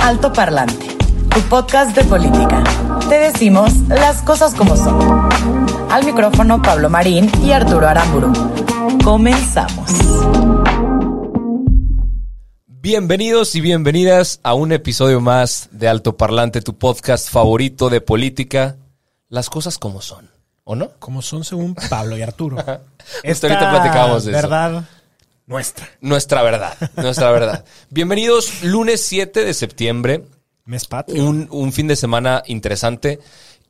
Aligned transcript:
Alto 0.00 0.32
Parlante, 0.32 0.96
tu 1.30 1.40
podcast 1.48 1.96
de 1.96 2.04
política. 2.04 2.62
Te 3.08 3.18
decimos 3.18 3.72
las 3.88 4.22
cosas 4.22 4.54
como 4.54 4.76
son. 4.76 5.28
Al 5.90 6.04
micrófono 6.04 6.62
Pablo 6.62 6.90
Marín 6.90 7.30
y 7.42 7.52
Arturo 7.52 7.88
Aramburu. 7.88 8.32
Comenzamos. 9.04 9.90
Bienvenidos 12.66 13.54
y 13.56 13.60
bienvenidas 13.60 14.40
a 14.42 14.54
un 14.54 14.72
episodio 14.72 15.20
más 15.20 15.68
de 15.72 15.88
Alto 15.88 16.16
Parlante, 16.16 16.62
tu 16.62 16.76
podcast 16.78 17.28
favorito 17.28 17.88
de 17.88 18.00
política. 18.00 18.76
Las 19.28 19.50
cosas 19.50 19.78
como 19.78 20.00
son, 20.02 20.30
¿o 20.64 20.76
no? 20.76 20.90
Como 20.98 21.22
son 21.22 21.44
según 21.44 21.74
Pablo 21.90 22.16
y 22.16 22.22
Arturo. 22.22 22.56
Justo 23.24 23.46
ahorita 23.46 23.70
platicábamos 23.70 24.24
de 24.24 24.32
eso. 24.32 24.42
verdad 24.42 24.84
nuestra. 25.46 25.88
Nuestra 26.00 26.42
verdad, 26.42 26.76
nuestra 26.96 27.30
verdad. 27.30 27.64
Bienvenidos 27.90 28.64
lunes 28.64 29.02
7 29.06 29.44
de 29.44 29.54
septiembre, 29.54 30.24
Mes 30.64 30.86
patrio. 30.86 31.24
un, 31.24 31.48
un 31.50 31.72
fin 31.72 31.86
de 31.86 31.96
semana 31.96 32.42
interesante 32.46 33.20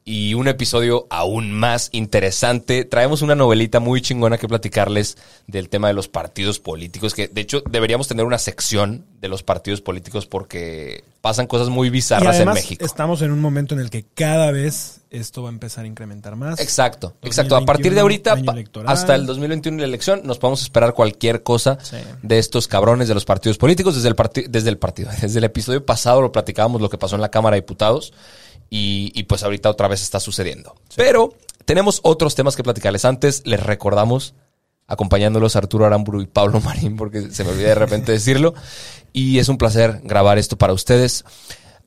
y 0.08 0.34
un 0.34 0.46
episodio 0.46 1.08
aún 1.10 1.50
más 1.50 1.88
interesante. 1.90 2.84
Traemos 2.84 3.22
una 3.22 3.34
novelita 3.34 3.80
muy 3.80 4.00
chingona 4.00 4.38
que 4.38 4.46
platicarles 4.46 5.18
del 5.48 5.68
tema 5.68 5.88
de 5.88 5.94
los 5.94 6.06
partidos 6.06 6.60
políticos, 6.60 7.12
que 7.12 7.26
de 7.26 7.40
hecho 7.40 7.60
deberíamos 7.68 8.06
tener 8.06 8.24
una 8.24 8.38
sección 8.38 9.04
de 9.20 9.28
los 9.28 9.42
partidos 9.42 9.80
políticos 9.80 10.26
porque 10.26 11.02
pasan 11.22 11.48
cosas 11.48 11.70
muy 11.70 11.88
y 11.88 11.90
bizarras 11.90 12.36
además 12.36 12.58
en 12.58 12.62
México. 12.62 12.84
estamos 12.84 13.20
en 13.22 13.32
un 13.32 13.40
momento 13.40 13.74
en 13.74 13.80
el 13.80 13.90
que 13.90 14.04
cada 14.14 14.52
vez 14.52 15.00
esto 15.10 15.42
va 15.42 15.48
a 15.48 15.52
empezar 15.52 15.84
a 15.84 15.88
incrementar 15.88 16.36
más. 16.36 16.60
Exacto, 16.60 17.16
exacto. 17.22 17.56
A 17.56 17.64
partir 17.64 17.92
de 17.92 18.00
2021, 18.00 18.40
ahorita 18.40 18.92
hasta 18.92 19.16
el 19.16 19.26
2021 19.26 19.78
y 19.78 19.80
la 19.80 19.86
elección 19.88 20.20
nos 20.22 20.38
podemos 20.38 20.62
esperar 20.62 20.94
cualquier 20.94 21.42
cosa 21.42 21.78
Sí. 21.82 21.96
de 22.22 22.38
estos 22.38 22.68
cabrones 22.68 23.08
de 23.08 23.14
los 23.14 23.24
partidos 23.24 23.58
políticos. 23.58 23.96
Desde 23.96 24.08
el, 24.08 24.16
desde 24.52 24.68
el 24.70 24.78
partido, 24.78 25.10
desde 25.20 25.38
el 25.38 25.44
episodio 25.44 25.84
pasado 25.84 26.22
lo 26.22 26.30
platicábamos 26.30 26.80
lo 26.80 26.88
que 26.90 26.96
pasó 26.96 27.16
en 27.16 27.22
la 27.22 27.30
Cámara 27.32 27.56
de 27.56 27.62
Diputados 27.62 28.12
y, 28.70 29.12
y 29.14 29.24
pues 29.24 29.42
ahorita 29.42 29.70
otra 29.70 29.88
vez 29.88 30.02
está 30.02 30.20
sucediendo. 30.20 30.74
Pero 30.94 31.34
tenemos 31.64 32.00
otros 32.02 32.34
temas 32.34 32.56
que 32.56 32.62
platicarles. 32.62 33.04
Antes 33.04 33.42
les 33.44 33.62
recordamos 33.62 34.34
acompañándolos 34.86 35.56
Arturo 35.56 35.84
Aramburu 35.84 36.22
y 36.22 36.26
Pablo 36.26 36.60
Marín, 36.64 36.96
porque 36.96 37.30
se 37.30 37.44
me 37.44 37.50
olvida 37.50 37.68
de 37.68 37.74
repente 37.74 38.12
decirlo. 38.12 38.54
Y 39.12 39.38
es 39.38 39.48
un 39.48 39.58
placer 39.58 40.00
grabar 40.04 40.38
esto 40.38 40.56
para 40.56 40.72
ustedes. 40.72 41.24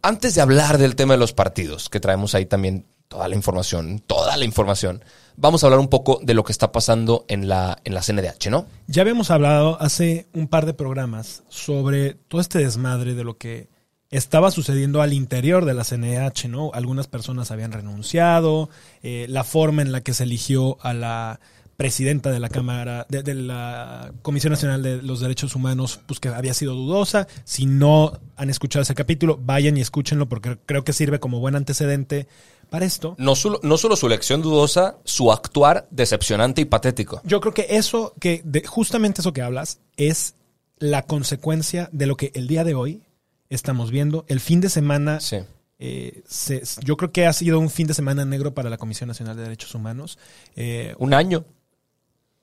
Antes 0.02 0.36
de 0.36 0.42
hablar 0.42 0.78
del 0.78 0.96
tema 0.96 1.14
de 1.14 1.20
los 1.20 1.34
partidos, 1.34 1.90
que 1.90 2.00
traemos 2.00 2.36
ahí 2.36 2.46
también 2.46 2.86
toda 3.08 3.28
la 3.28 3.36
información, 3.36 4.00
toda 4.06 4.38
la 4.38 4.46
información, 4.46 5.04
vamos 5.36 5.64
a 5.64 5.68
hablar 5.68 5.80
un 5.80 5.90
poco 5.90 6.20
de 6.22 6.34
lo 6.34 6.44
que 6.44 6.52
está 6.52 6.72
pasando 6.72 7.26
en 7.28 7.50
la, 7.50 7.80
en 7.84 7.94
la 7.94 8.02
CNDH, 8.02 8.50
¿no? 8.50 8.68
Ya 8.88 9.02
habíamos 9.02 9.32
hablado 9.32 9.82
hace 9.82 10.28
un 10.34 10.48
par 10.48 10.66
de 10.66 10.74
programas 10.74 11.44
sobre 11.50 12.14
todo 12.14 12.40
este 12.40 12.60
desmadre 12.60 13.16
de 13.16 13.24
lo 13.24 13.38
que 13.38 13.68
estaba 14.12 14.52
sucediendo 14.52 15.02
al 15.02 15.14
interior 15.14 15.66
de 15.66 15.74
la 15.74 15.84
CNH, 15.84 16.48
¿no? 16.50 16.72
Algunas 16.74 17.08
personas 17.08 17.52
habían 17.52 17.72
renunciado, 17.72 18.70
eh, 19.04 19.26
la 19.30 19.44
forma 19.44 19.82
en 19.82 19.92
la 19.92 20.02
que 20.02 20.14
se 20.14 20.24
eligió 20.24 20.78
a 20.82 20.94
la 20.94 21.40
presidenta 21.78 22.30
de 22.32 22.40
la 22.42 22.50
Cámara, 22.50 23.06
de, 23.08 23.24
de 23.24 23.34
la 23.36 24.12
Comisión 24.22 24.52
Nacional 24.52 24.84
de 24.84 25.02
los 25.02 25.22
Derechos 25.22 25.56
Humanos, 25.56 26.02
pues 26.08 26.20
que 26.20 26.28
había 26.28 26.54
sido 26.54 26.74
dudosa. 26.76 27.28
Si 27.46 27.66
no 27.66 28.20
han 28.36 28.50
escuchado 28.50 28.84
ese 28.84 28.96
capítulo, 28.96 29.40
vayan 29.42 29.78
y 29.78 29.82
escúchenlo 29.82 30.28
porque 30.28 30.58
creo 30.66 30.84
que 30.84 30.92
sirve 30.92 31.20
como 31.22 31.40
buen 31.40 31.56
antecedente 31.56 32.28
para 32.70 32.86
esto. 32.86 33.16
No 33.18 33.34
solo, 33.36 33.62
no 33.64 33.78
solo 33.78 33.96
su 33.96 34.08
elección 34.08 34.42
dudosa, 34.42 34.98
su 35.06 35.32
actuar 35.32 35.88
decepcionante 35.90 36.60
y 36.62 36.66
patético. 36.66 37.22
Yo 37.24 37.40
creo 37.40 37.54
que 37.54 37.68
eso, 37.70 38.14
que 38.20 38.42
de- 38.44 38.66
justamente 38.66 39.22
eso 39.22 39.32
que 39.32 39.42
hablas, 39.42 39.80
es 39.96 40.36
la 40.80 41.04
consecuencia 41.04 41.90
de 41.94 42.08
lo 42.08 42.18
que 42.18 42.32
el 42.36 42.48
día 42.48 42.64
de 42.66 42.74
hoy 42.76 43.04
estamos 43.50 43.92
viendo. 43.92 44.26
El 44.28 44.40
fin 44.40 44.62
de 44.62 44.70
semana, 44.70 45.20
Sí. 45.20 45.38
eh, 45.80 46.22
se- 46.28 46.64
yo 46.84 46.98
creo 46.98 47.12
que 47.12 47.26
ha 47.26 47.34
sido 47.34 47.60
un 47.60 47.70
fin 47.70 47.88
de 47.88 47.94
semana 47.94 48.26
negro 48.26 48.54
para 48.54 48.70
la 48.70 48.78
Comisión 48.78 49.08
Nacional 49.08 49.36
de 49.38 49.44
Derechos 49.44 49.74
Humanos. 49.76 50.18
Eh, 50.56 50.94
Un 51.00 51.14
año. 51.14 51.46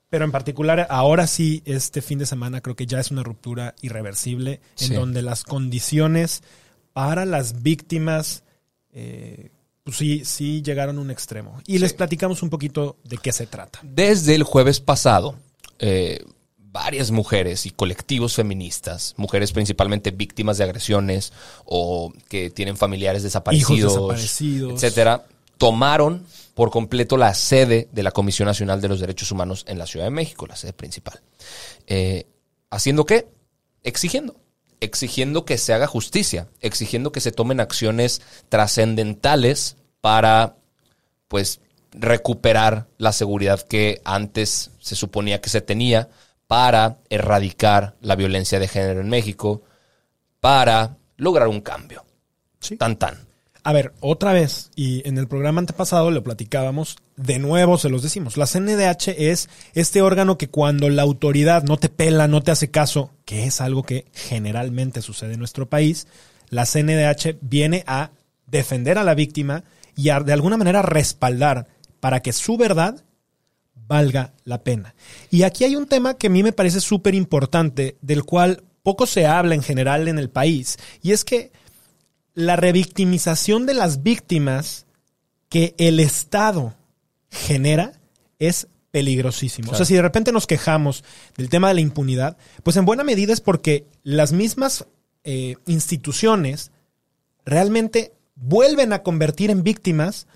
pero 0.09 0.25
en 0.25 0.31
particular, 0.31 0.87
ahora 0.89 1.27
sí, 1.27 1.61
este 1.65 2.01
fin 2.01 2.19
de 2.19 2.25
semana 2.25 2.61
creo 2.61 2.75
que 2.75 2.85
ya 2.85 2.99
es 2.99 3.11
una 3.11 3.23
ruptura 3.23 3.75
irreversible 3.81 4.61
en 4.79 4.87
Sí. 4.87 4.93
donde 4.93 5.21
las 5.21 5.43
condiciones 5.43 6.43
para 6.93 7.25
las 7.25 7.61
víctimas, 7.61 8.43
eh, 8.91 9.51
pues 9.83 9.97
sí, 9.97 10.23
sí 10.25 10.61
llegaron 10.61 10.97
a 10.97 11.01
un 11.01 11.11
extremo. 11.11 11.61
Y 11.67 11.77
les 11.79 11.93
platicamos 11.93 12.41
un 12.43 12.49
poquito 12.49 12.97
de 13.03 13.17
qué 13.17 13.31
se 13.31 13.47
trata. 13.47 13.79
Desde 13.83 14.33
el 14.35 14.43
jueves 14.43 14.79
pasado, 14.79 15.35
eh, 15.79 16.23
varias 16.71 17.11
mujeres 17.11 17.65
y 17.65 17.71
colectivos 17.71 18.35
feministas, 18.35 19.13
mujeres 19.17 19.51
principalmente 19.51 20.11
víctimas 20.11 20.57
de 20.57 20.63
agresiones 20.63 21.33
o 21.65 22.13
que 22.29 22.49
tienen 22.49 22.77
familiares 22.77 23.23
desaparecidos, 23.23 23.93
desaparecidos. 23.93 24.73
etcétera, 24.73 25.25
tomaron 25.57 26.25
por 26.53 26.71
completo 26.71 27.17
la 27.17 27.33
sede 27.33 27.87
de 27.91 28.03
la 28.03 28.11
Comisión 28.11 28.47
Nacional 28.47 28.81
de 28.81 28.87
los 28.87 28.99
Derechos 28.99 29.31
Humanos 29.31 29.65
en 29.67 29.77
la 29.77 29.85
Ciudad 29.85 30.05
de 30.05 30.11
México, 30.11 30.47
la 30.47 30.55
sede 30.55 30.73
principal. 30.73 31.21
Eh, 31.87 32.25
¿Haciendo 32.69 33.05
qué? 33.05 33.27
Exigiendo. 33.83 34.35
Exigiendo 34.79 35.45
que 35.45 35.57
se 35.57 35.73
haga 35.73 35.87
justicia, 35.87 36.47
exigiendo 36.61 37.11
que 37.11 37.21
se 37.21 37.31
tomen 37.31 37.59
acciones 37.59 38.21
trascendentales 38.49 39.77
para 40.01 40.57
pues 41.27 41.59
recuperar 41.91 42.87
la 42.97 43.11
seguridad 43.11 43.61
que 43.61 44.01
antes 44.03 44.71
se 44.79 44.95
suponía 44.95 45.41
que 45.41 45.49
se 45.49 45.61
tenía 45.61 46.09
para 46.47 46.97
erradicar 47.09 47.95
la 48.01 48.15
violencia 48.15 48.59
de 48.59 48.67
género 48.67 49.01
en 49.01 49.09
México, 49.09 49.63
para 50.39 50.97
lograr 51.17 51.47
un 51.47 51.61
cambio. 51.61 52.05
Sí. 52.59 52.77
Tan 52.77 52.97
tan. 52.97 53.27
A 53.63 53.73
ver, 53.73 53.93
otra 53.99 54.31
vez, 54.31 54.71
y 54.77 55.05
en 55.05 55.17
el 55.17 55.27
programa 55.27 55.59
antepasado 55.59 56.09
lo 56.09 56.23
platicábamos, 56.23 56.95
de 57.17 57.37
nuevo 57.37 57.77
se 57.77 57.89
los 57.89 58.01
decimos, 58.01 58.37
la 58.37 58.47
CNDH 58.47 59.09
es 59.17 59.49
este 59.73 60.01
órgano 60.01 60.37
que 60.37 60.47
cuando 60.47 60.89
la 60.89 61.01
autoridad 61.01 61.63
no 61.63 61.75
te 61.75 61.89
pela, 61.89 62.29
no 62.29 62.41
te 62.41 62.51
hace 62.51 62.71
caso, 62.71 63.11
que 63.25 63.43
es 63.43 63.59
algo 63.59 63.83
que 63.83 64.05
generalmente 64.13 65.01
sucede 65.01 65.33
en 65.33 65.39
nuestro 65.39 65.67
país, 65.67 66.07
la 66.49 66.65
CNDH 66.65 67.39
viene 67.41 67.83
a 67.87 68.11
defender 68.45 68.97
a 68.97 69.03
la 69.03 69.15
víctima 69.15 69.65
y 69.97 70.11
a 70.11 70.21
de 70.21 70.31
alguna 70.31 70.55
manera 70.55 70.81
respaldar 70.81 71.67
para 71.99 72.21
que 72.21 72.31
su 72.31 72.55
verdad 72.55 73.03
valga 73.87 74.33
la 74.43 74.63
pena. 74.63 74.95
Y 75.29 75.43
aquí 75.43 75.63
hay 75.63 75.75
un 75.75 75.87
tema 75.87 76.15
que 76.15 76.27
a 76.27 76.29
mí 76.29 76.43
me 76.43 76.51
parece 76.51 76.81
súper 76.81 77.15
importante, 77.15 77.97
del 78.01 78.23
cual 78.23 78.63
poco 78.83 79.05
se 79.05 79.25
habla 79.25 79.55
en 79.55 79.63
general 79.63 80.07
en 80.07 80.19
el 80.19 80.29
país, 80.29 80.77
y 81.01 81.11
es 81.11 81.23
que 81.23 81.51
la 82.33 82.55
revictimización 82.55 83.65
de 83.65 83.73
las 83.73 84.03
víctimas 84.03 84.85
que 85.49 85.73
el 85.77 85.99
Estado 85.99 86.75
genera 87.31 87.93
es 88.39 88.67
peligrosísimo. 88.91 89.71
O 89.71 89.75
sea, 89.75 89.85
si 89.85 89.95
de 89.95 90.01
repente 90.01 90.31
nos 90.31 90.47
quejamos 90.47 91.03
del 91.35 91.49
tema 91.49 91.69
de 91.69 91.75
la 91.75 91.81
impunidad, 91.81 92.37
pues 92.63 92.77
en 92.77 92.85
buena 92.85 93.03
medida 93.03 93.33
es 93.33 93.41
porque 93.41 93.85
las 94.03 94.31
mismas 94.31 94.85
eh, 95.23 95.55
instituciones 95.65 96.71
realmente 97.45 98.13
vuelven 98.35 98.93
a 98.93 99.03
convertir 99.03 99.49
en 99.49 99.63
víctimas 99.63 100.27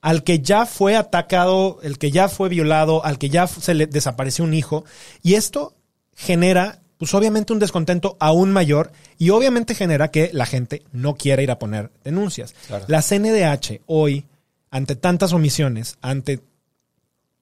al 0.00 0.22
que 0.22 0.40
ya 0.40 0.66
fue 0.66 0.96
atacado, 0.96 1.78
el 1.82 1.98
que 1.98 2.10
ya 2.10 2.28
fue 2.28 2.48
violado, 2.48 3.04
al 3.04 3.18
que 3.18 3.28
ya 3.28 3.46
se 3.46 3.74
le 3.74 3.86
desapareció 3.86 4.44
un 4.44 4.54
hijo. 4.54 4.84
Y 5.22 5.34
esto 5.34 5.74
genera, 6.14 6.80
pues 6.98 7.12
obviamente 7.14 7.52
un 7.52 7.58
descontento 7.58 8.16
aún 8.20 8.52
mayor 8.52 8.92
y 9.18 9.30
obviamente 9.30 9.74
genera 9.74 10.10
que 10.10 10.30
la 10.32 10.46
gente 10.46 10.82
no 10.92 11.14
quiera 11.16 11.42
ir 11.42 11.50
a 11.50 11.58
poner 11.58 11.90
denuncias. 12.04 12.54
Claro. 12.68 12.84
La 12.88 13.02
CNDH 13.02 13.80
hoy, 13.86 14.26
ante 14.70 14.96
tantas 14.96 15.32
omisiones, 15.32 15.96
ante 16.02 16.40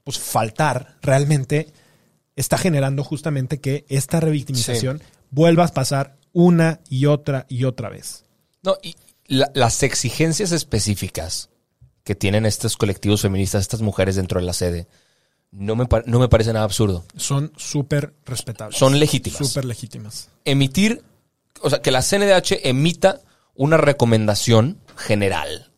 pues 0.05 0.19
faltar 0.19 0.97
realmente, 1.03 1.69
está 2.37 2.59
generando 2.59 3.05
justamente 3.05 3.59
que 3.61 3.85
esta 3.89 4.21
revictimización 4.21 5.03
vuelva 5.31 5.65
a 5.65 5.69
pasar 5.69 6.17
una 6.33 6.81
y 6.89 7.07
otra 7.07 7.47
y 7.49 7.65
otra 7.65 7.89
vez. 7.89 8.25
No, 8.63 8.77
y 8.83 8.97
la- 9.27 9.51
las 9.55 9.83
exigencias 9.83 10.53
específicas 10.53 11.49
que 12.05 12.15
tienen 12.15 12.47
estos 12.47 12.77
colectivos 12.77 13.23
feministas, 13.23 13.63
estas 13.63 13.81
mujeres 13.81 14.17
dentro 14.17 14.39
de 14.41 14.47
la 14.47 14.53
sede, 14.53 14.87
no 15.51 15.75
me, 15.77 15.87
no 16.07 16.19
me 16.19 16.29
parece 16.29 16.53
nada 16.53 16.65
absurdo. 16.65 17.05
Son 17.17 17.53
súper 17.57 18.13
respetables. 18.27 18.79
Son 18.79 18.99
legítimas. 18.99 19.39
Súper 19.39 19.65
legítimas. 19.65 20.29
Emitir, 20.45 21.03
o 21.63 21.71
sea, 21.71 21.81
que 21.81 21.91
la 21.91 22.03
CNDH 22.03 22.61
emita 22.65 23.21
una 23.55 23.77
recomendación 23.77 24.79
general 24.97 25.71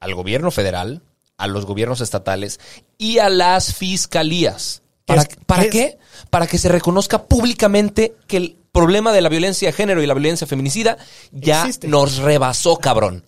al 0.00 0.14
gobierno 0.14 0.50
federal, 0.50 1.02
a 1.38 1.46
los 1.46 1.64
gobiernos 1.66 2.00
estatales 2.00 2.60
y 2.98 3.18
a 3.18 3.28
las 3.30 3.74
fiscalías. 3.74 4.82
¿Para, 5.06 5.22
Es- 5.22 5.28
¿para 5.46 5.62
es- 5.64 5.70
qué? 5.70 5.98
Para 6.30 6.46
que 6.46 6.58
se 6.58 6.68
reconozca 6.68 7.24
públicamente 7.24 8.14
que 8.28 8.36
el 8.36 8.56
problema 8.70 9.12
de 9.12 9.20
la 9.22 9.28
violencia 9.28 9.68
de 9.68 9.72
género 9.72 10.02
y 10.02 10.06
la 10.06 10.14
violencia 10.14 10.46
feminicida 10.46 10.98
ya 11.32 11.60
Existe. 11.62 11.88
nos 11.88 12.18
rebasó, 12.18 12.76
cabrón. 12.78 13.24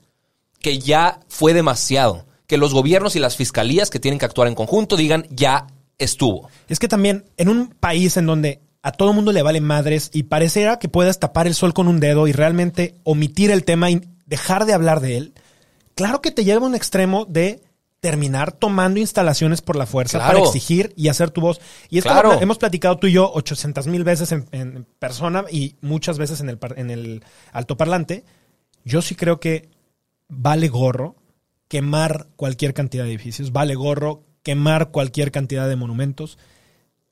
Que 0.60 0.78
ya 0.78 1.20
fue 1.28 1.52
demasiado. 1.54 2.26
Que 2.46 2.58
los 2.58 2.74
gobiernos 2.74 3.16
y 3.16 3.18
las 3.20 3.36
fiscalías 3.36 3.90
que 3.90 4.00
tienen 4.00 4.18
que 4.18 4.26
actuar 4.26 4.48
en 4.48 4.54
conjunto 4.54 4.96
digan 4.96 5.26
ya 5.30 5.66
estuvo. 5.98 6.48
Es 6.68 6.78
que 6.78 6.88
también 6.88 7.24
en 7.36 7.48
un 7.48 7.68
país 7.68 8.16
en 8.16 8.26
donde 8.26 8.60
a 8.82 8.92
todo 8.92 9.12
mundo 9.14 9.32
le 9.32 9.42
vale 9.42 9.60
madres 9.62 10.10
y 10.12 10.24
pareciera 10.24 10.78
que 10.78 10.88
puedas 10.90 11.18
tapar 11.18 11.46
el 11.46 11.54
sol 11.54 11.72
con 11.72 11.88
un 11.88 12.00
dedo 12.00 12.26
y 12.28 12.32
realmente 12.32 12.96
omitir 13.04 13.50
el 13.50 13.64
tema 13.64 13.90
y 13.90 14.02
dejar 14.26 14.66
de 14.66 14.74
hablar 14.74 15.00
de 15.00 15.16
él, 15.16 15.34
claro 15.94 16.20
que 16.20 16.30
te 16.30 16.44
lleva 16.44 16.64
a 16.66 16.68
un 16.68 16.74
extremo 16.74 17.24
de 17.24 17.62
terminar 18.00 18.52
tomando 18.52 19.00
instalaciones 19.00 19.62
por 19.62 19.76
la 19.76 19.86
fuerza 19.86 20.18
Claro. 20.18 20.34
para 20.34 20.44
exigir 20.46 20.92
y 20.96 21.08
hacer 21.08 21.30
tu 21.30 21.40
voz. 21.40 21.58
Y 21.88 21.96
esto 21.96 22.10
Claro. 22.10 22.34
lo- 22.34 22.40
hemos 22.42 22.58
platicado 22.58 22.98
tú 22.98 23.06
y 23.06 23.12
yo 23.12 23.30
800 23.32 23.86
mil 23.86 24.04
veces 24.04 24.30
en, 24.32 24.46
en 24.52 24.86
persona 24.98 25.46
y 25.50 25.76
muchas 25.80 26.18
veces 26.18 26.40
en 26.40 26.50
el, 26.50 26.58
en 26.76 26.90
el 26.90 27.24
altoparlante. 27.52 28.24
Yo 28.84 29.00
sí 29.00 29.14
creo 29.14 29.40
que 29.40 29.70
vale 30.28 30.68
gorro 30.68 31.16
quemar 31.74 32.28
cualquier 32.36 32.72
cantidad 32.72 33.02
de 33.02 33.10
edificios, 33.10 33.50
vale 33.50 33.74
gorro 33.74 34.22
quemar 34.44 34.92
cualquier 34.92 35.32
cantidad 35.32 35.68
de 35.68 35.74
monumentos. 35.74 36.38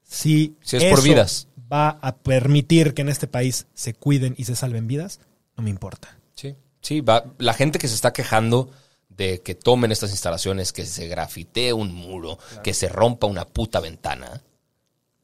Si, 0.04 0.54
Si 0.62 0.76
es 0.76 0.84
por 0.84 1.02
vidas. 1.02 1.48
va 1.60 1.88
a 2.00 2.14
permitir 2.14 2.94
que 2.94 3.02
en 3.02 3.08
este 3.08 3.26
país 3.26 3.66
se 3.74 3.92
cuiden 3.92 4.36
y 4.38 4.44
se 4.44 4.54
salven 4.54 4.86
vidas, 4.86 5.18
no 5.56 5.64
me 5.64 5.70
importa. 5.70 6.16
Sí, 6.36 6.54
sí, 6.80 7.00
va, 7.00 7.24
la 7.38 7.54
gente 7.54 7.80
que 7.80 7.88
se 7.88 7.96
está 7.96 8.12
quejando 8.12 8.70
de 9.08 9.40
que 9.40 9.56
tomen 9.56 9.90
estas 9.90 10.12
instalaciones, 10.12 10.72
que 10.72 10.86
se 10.86 11.08
grafitee 11.08 11.72
un 11.72 11.92
muro, 11.92 12.38
que 12.62 12.72
se 12.72 12.88
rompa 12.88 13.26
una 13.26 13.44
puta 13.44 13.80
ventana, 13.80 14.44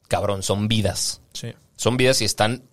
cabrón, 0.09 0.43
son 0.43 0.67
vidas. 0.67 1.21
Sí. 1.31 1.53
Son 1.77 1.95
vidas 1.95 2.21
y 2.21 2.25
están 2.25 2.63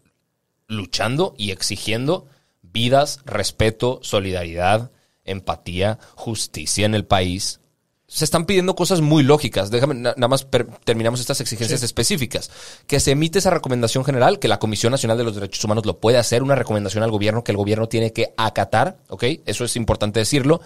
luchando 0.66 1.36
y 1.38 1.52
exigiendo 1.52 2.26
vidas, 2.60 3.20
respeto, 3.24 4.00
solidaridad, 4.02 4.90
empatía, 5.26 5.98
justicia 6.14 6.86
en 6.86 6.94
el 6.94 7.04
país. 7.04 7.60
Se 8.08 8.24
están 8.24 8.46
pidiendo 8.46 8.76
cosas 8.76 9.00
muy 9.00 9.24
lógicas. 9.24 9.70
Déjame, 9.70 9.94
na- 9.96 10.14
nada 10.16 10.28
más 10.28 10.46
terminamos 10.84 11.18
estas 11.18 11.40
exigencias 11.40 11.82
específicas. 11.82 12.50
Que 12.86 13.00
se 13.00 13.10
emite 13.10 13.40
esa 13.40 13.50
recomendación 13.50 14.04
general, 14.04 14.38
que 14.38 14.46
la 14.46 14.60
Comisión 14.60 14.92
Nacional 14.92 15.18
de 15.18 15.24
los 15.24 15.34
Derechos 15.34 15.64
Humanos 15.64 15.84
lo 15.86 15.98
puede 15.98 16.16
hacer, 16.16 16.44
una 16.44 16.54
recomendación 16.54 17.02
al 17.02 17.10
gobierno 17.10 17.42
que 17.42 17.50
el 17.50 17.58
gobierno 17.58 17.88
tiene 17.88 18.12
que 18.12 18.32
acatar, 18.36 18.98
¿ok? 19.08 19.24
Eso 19.44 19.64
es 19.64 19.74
importante 19.74 20.20
decirlo. 20.20 20.60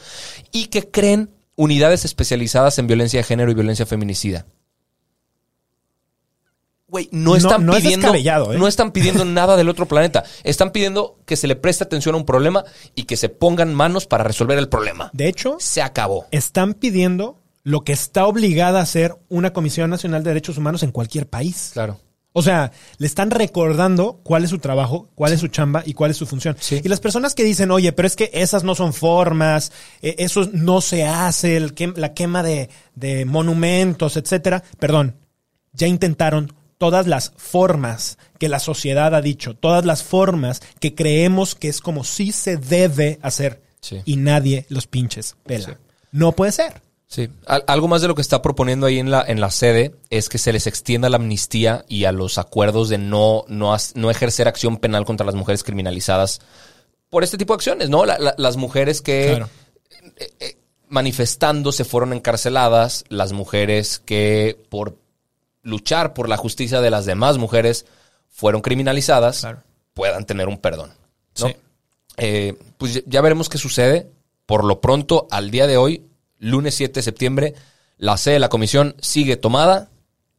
Y 0.52 0.66
que 0.66 0.90
creen 0.90 1.30
unidades 1.56 2.04
especializadas 2.04 2.78
en 2.78 2.86
violencia 2.86 3.20
de 3.20 3.24
género 3.24 3.50
y 3.50 3.54
violencia 3.54 3.86
feminicida. 3.86 4.44
Güey, 6.90 7.08
no 7.12 7.36
están 7.36 7.64
no 7.64 7.72
es 7.76 7.82
pidiendo. 7.82 8.06
descabellado, 8.08 8.52
¿eh? 8.52 8.58
No 8.58 8.66
están 8.66 8.90
pidiendo 8.92 9.24
nada 9.24 9.56
del 9.56 9.68
otro 9.68 9.86
planeta. 9.86 10.24
Están 10.42 10.70
pidiendo 10.72 11.18
que 11.24 11.36
se 11.36 11.46
le 11.46 11.56
preste 11.56 11.84
atención 11.84 12.14
a 12.14 12.18
un 12.18 12.26
problema 12.26 12.64
y 12.94 13.04
que 13.04 13.16
se 13.16 13.28
pongan 13.28 13.72
manos 13.74 14.06
para 14.06 14.24
resolver 14.24 14.58
el 14.58 14.68
problema. 14.68 15.10
De 15.12 15.28
hecho, 15.28 15.56
Se 15.60 15.82
acabó. 15.82 16.26
están 16.32 16.74
pidiendo 16.74 17.38
lo 17.62 17.82
que 17.82 17.92
está 17.92 18.26
obligada 18.26 18.80
a 18.80 18.82
hacer 18.82 19.16
una 19.28 19.52
Comisión 19.52 19.88
Nacional 19.90 20.24
de 20.24 20.30
Derechos 20.30 20.58
Humanos 20.58 20.82
en 20.82 20.90
cualquier 20.92 21.28
país. 21.28 21.70
Claro. 21.74 22.00
O 22.32 22.42
sea, 22.42 22.70
le 22.98 23.06
están 23.08 23.30
recordando 23.30 24.20
cuál 24.22 24.44
es 24.44 24.50
su 24.50 24.58
trabajo, 24.58 25.08
cuál 25.16 25.32
es 25.32 25.40
su 25.40 25.48
chamba 25.48 25.82
y 25.84 25.94
cuál 25.94 26.12
es 26.12 26.16
su 26.16 26.26
función. 26.26 26.56
Sí. 26.60 26.80
Y 26.82 26.88
las 26.88 27.00
personas 27.00 27.34
que 27.34 27.42
dicen, 27.44 27.70
oye, 27.72 27.92
pero 27.92 28.06
es 28.06 28.14
que 28.14 28.30
esas 28.32 28.62
no 28.62 28.74
son 28.76 28.92
formas, 28.92 29.72
eh, 30.00 30.14
eso 30.18 30.48
no 30.52 30.80
se 30.80 31.04
hace, 31.04 31.56
el 31.56 31.74
la 31.96 32.14
quema 32.14 32.42
de, 32.44 32.70
de 32.94 33.24
monumentos, 33.24 34.16
etcétera. 34.16 34.62
Perdón, 34.78 35.16
ya 35.72 35.88
intentaron 35.88 36.52
todas 36.80 37.06
las 37.06 37.32
formas 37.36 38.16
que 38.38 38.48
la 38.48 38.58
sociedad 38.58 39.14
ha 39.14 39.20
dicho, 39.20 39.54
todas 39.54 39.84
las 39.84 40.02
formas 40.02 40.62
que 40.80 40.94
creemos 40.94 41.54
que 41.54 41.68
es 41.68 41.82
como 41.82 42.04
si 42.04 42.32
se 42.32 42.56
debe 42.56 43.18
hacer. 43.20 43.60
Sí. 43.82 44.00
Y 44.06 44.16
nadie 44.16 44.64
los 44.70 44.86
pinches 44.86 45.36
pela. 45.44 45.66
Sí. 45.66 45.72
No 46.12 46.32
puede 46.32 46.52
ser. 46.52 46.80
Sí. 47.06 47.28
Al- 47.46 47.64
algo 47.66 47.86
más 47.86 48.00
de 48.00 48.08
lo 48.08 48.14
que 48.14 48.22
está 48.22 48.40
proponiendo 48.40 48.86
ahí 48.86 48.98
en 48.98 49.10
la, 49.10 49.22
en 49.28 49.42
la 49.42 49.50
sede 49.50 49.94
es 50.08 50.30
que 50.30 50.38
se 50.38 50.54
les 50.54 50.66
extienda 50.66 51.10
la 51.10 51.16
amnistía 51.16 51.84
y 51.86 52.04
a 52.06 52.12
los 52.12 52.38
acuerdos 52.38 52.88
de 52.88 52.96
no, 52.96 53.44
no, 53.48 53.76
no 53.94 54.10
ejercer 54.10 54.48
acción 54.48 54.78
penal 54.78 55.04
contra 55.04 55.26
las 55.26 55.34
mujeres 55.34 55.62
criminalizadas 55.62 56.40
por 57.10 57.24
este 57.24 57.36
tipo 57.36 57.52
de 57.52 57.56
acciones, 57.56 57.90
¿no? 57.90 58.06
La- 58.06 58.18
la- 58.18 58.34
las 58.38 58.56
mujeres 58.56 59.02
que 59.02 59.26
Claro. 59.36 59.50
manifestando 60.88 61.72
se 61.72 61.84
fueron 61.84 62.12
encarceladas, 62.14 63.04
las 63.10 63.32
mujeres 63.32 63.98
que 63.98 64.58
por 64.70 64.96
luchar 65.62 66.14
por 66.14 66.28
la 66.28 66.36
justicia 66.36 66.80
de 66.80 66.90
las 66.90 67.04
demás 67.06 67.38
mujeres 67.38 67.86
fueron 68.28 68.62
criminalizadas, 68.62 69.40
Claro. 69.40 69.62
puedan 69.94 70.24
tener 70.24 70.48
un 70.48 70.58
perdón. 70.58 70.90
¿no? 71.40 71.48
Sí. 71.48 71.56
Eh, 72.16 72.56
pues 72.78 72.94
ya- 72.94 73.00
ya 73.06 73.20
veremos 73.20 73.48
qué 73.48 73.58
sucede. 73.58 74.10
Por 74.46 74.64
lo 74.64 74.80
pronto, 74.80 75.28
al 75.30 75.50
día 75.50 75.66
de 75.66 75.76
hoy, 75.76 76.04
lunes 76.38 76.74
7 76.74 77.00
de 77.00 77.02
septiembre, 77.04 77.54
la 77.98 78.16
sede 78.16 78.34
de 78.34 78.40
la 78.40 78.48
comisión 78.48 78.96
sigue 79.00 79.36
tomada 79.36 79.90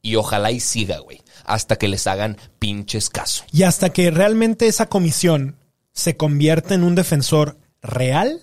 y 0.01 0.15
ojalá 0.15 0.51
y 0.51 0.59
siga, 0.59 0.99
güey, 0.99 1.21
hasta 1.45 1.75
que 1.77 1.87
les 1.87 2.07
hagan 2.07 2.37
pinches 2.59 3.09
caso. 3.09 3.43
Y 3.51 3.63
hasta 3.63 3.91
que 3.91 4.09
realmente 4.11 4.67
esa 4.67 4.87
comisión 4.87 5.55
se 5.93 6.17
convierta 6.17 6.73
en 6.73 6.83
un 6.83 6.95
defensor 6.95 7.57
real 7.81 8.41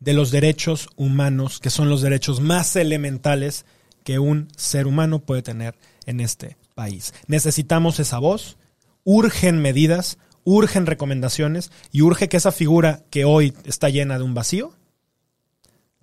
de 0.00 0.12
los 0.12 0.30
derechos 0.30 0.88
humanos, 0.96 1.58
que 1.58 1.70
son 1.70 1.88
los 1.88 2.02
derechos 2.02 2.40
más 2.40 2.76
elementales 2.76 3.64
que 4.04 4.18
un 4.18 4.48
ser 4.56 4.86
humano 4.86 5.18
puede 5.20 5.42
tener 5.42 5.74
en 6.06 6.20
este 6.20 6.56
país. 6.74 7.12
Necesitamos 7.26 8.00
esa 8.00 8.18
voz, 8.18 8.56
urgen 9.04 9.60
medidas, 9.60 10.18
urgen 10.44 10.86
recomendaciones 10.86 11.70
y 11.92 12.02
urge 12.02 12.28
que 12.28 12.36
esa 12.36 12.52
figura 12.52 13.02
que 13.10 13.24
hoy 13.24 13.54
está 13.64 13.88
llena 13.88 14.16
de 14.18 14.24
un 14.24 14.34
vacío, 14.34 14.72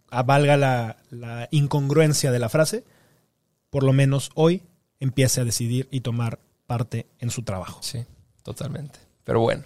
avalga 0.09 0.57
la, 0.57 0.97
la 1.09 1.47
incongruencia 1.51 2.31
de 2.31 2.39
la 2.39 2.49
frase, 2.49 2.83
por 3.69 3.83
lo 3.83 3.93
menos 3.93 4.29
hoy 4.35 4.61
empiece 4.99 5.41
a 5.41 5.45
decidir 5.45 5.87
y 5.91 6.01
tomar 6.01 6.39
parte 6.67 7.07
en 7.19 7.29
su 7.31 7.43
trabajo. 7.43 7.79
Sí, 7.81 8.05
totalmente. 8.43 8.99
Pero 9.23 9.39
bueno, 9.39 9.63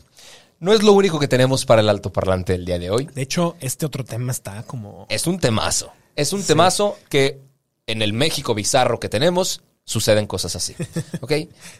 no 0.60 0.74
es 0.74 0.84
lo 0.84 0.94
único 0.94 1.20
que 1.20 1.28
tenemos 1.28 1.66
para 1.66 1.82
el 1.82 1.90
altoparlante 1.90 2.54
del 2.54 2.66
día 2.66 2.80
de 2.80 2.90
hoy. 2.90 3.06
De 3.14 3.22
hecho, 3.22 3.56
este 3.60 3.86
otro 3.86 4.04
tema 4.04 4.32
está 4.32 4.64
como... 4.64 5.06
Es 5.10 5.28
un 5.28 5.40
temazo. 5.40 5.92
Es 6.16 6.34
un 6.34 6.44
temazo 6.44 6.98
que 7.10 7.42
en 7.86 8.02
el 8.02 8.14
México 8.14 8.56
bizarro 8.56 9.00
que 9.00 9.10
tenemos 9.10 9.62
suceden 9.88 10.28
cosas 10.28 10.56
así. 10.56 10.76
¿Ok? 11.22 11.32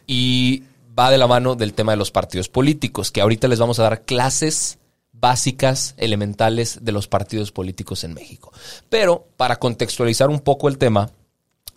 Y 0.08 0.64
va 0.98 1.12
de 1.12 1.20
la 1.20 1.28
mano 1.28 1.56
del 1.56 1.74
tema 1.74 1.92
de 1.92 1.98
los 1.98 2.10
partidos 2.10 2.50
políticos, 2.50 3.12
que 3.12 3.22
ahorita 3.22 3.48
les 3.48 3.60
vamos 3.60 3.78
a 3.78 3.84
dar 3.84 4.02
clases 4.02 4.80
básicas, 5.12 5.94
elementales 5.98 6.80
de 6.82 6.92
los 6.92 7.08
partidos 7.08 7.52
políticos 7.52 8.04
en 8.04 8.14
México. 8.14 8.52
Pero 8.90 9.28
para 9.36 9.58
contextualizar 9.58 10.30
un 10.30 10.40
poco 10.40 10.68
el 10.68 10.78
tema, 10.78 11.12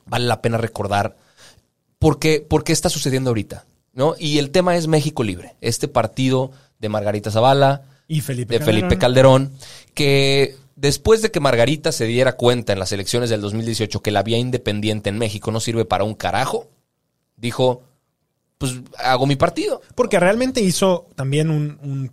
vale 0.06 0.26
la 0.26 0.40
pena 0.40 0.56
recordar 0.56 1.16
por 1.98 2.18
qué, 2.18 2.40
por 2.40 2.64
qué 2.64 2.72
está 2.72 2.88
sucediendo 2.88 3.30
ahorita. 3.30 3.66
¿no? 3.92 4.14
Y 4.18 4.38
el 4.38 4.50
tema 4.50 4.76
es 4.76 4.86
México 4.86 5.24
Libre, 5.24 5.56
este 5.60 5.88
partido 5.88 6.52
de 6.78 6.88
Margarita 6.88 7.30
Zavala, 7.30 7.82
Y 8.08 8.20
Felipe 8.20 8.58
de 8.58 8.64
Felipe 8.64 8.98
Calderón, 8.98 9.52
que 9.94 10.56
después 10.80 11.20
de 11.22 11.30
que 11.30 11.40
Margarita 11.40 11.92
se 11.92 12.06
diera 12.06 12.36
cuenta 12.36 12.72
en 12.72 12.78
las 12.78 12.92
elecciones 12.92 13.28
del 13.30 13.40
2018 13.40 14.00
que 14.00 14.10
la 14.10 14.22
vía 14.22 14.38
independiente 14.38 15.10
en 15.10 15.18
México 15.18 15.50
no 15.50 15.60
sirve 15.60 15.84
para 15.84 16.04
un 16.04 16.14
carajo, 16.14 16.68
dijo, 17.36 17.82
pues 18.58 18.74
hago 18.98 19.26
mi 19.26 19.36
partido. 19.36 19.82
Porque 19.94 20.18
realmente 20.18 20.60
hizo 20.60 21.06
también 21.16 21.50
un, 21.50 21.78
un- 21.82 22.12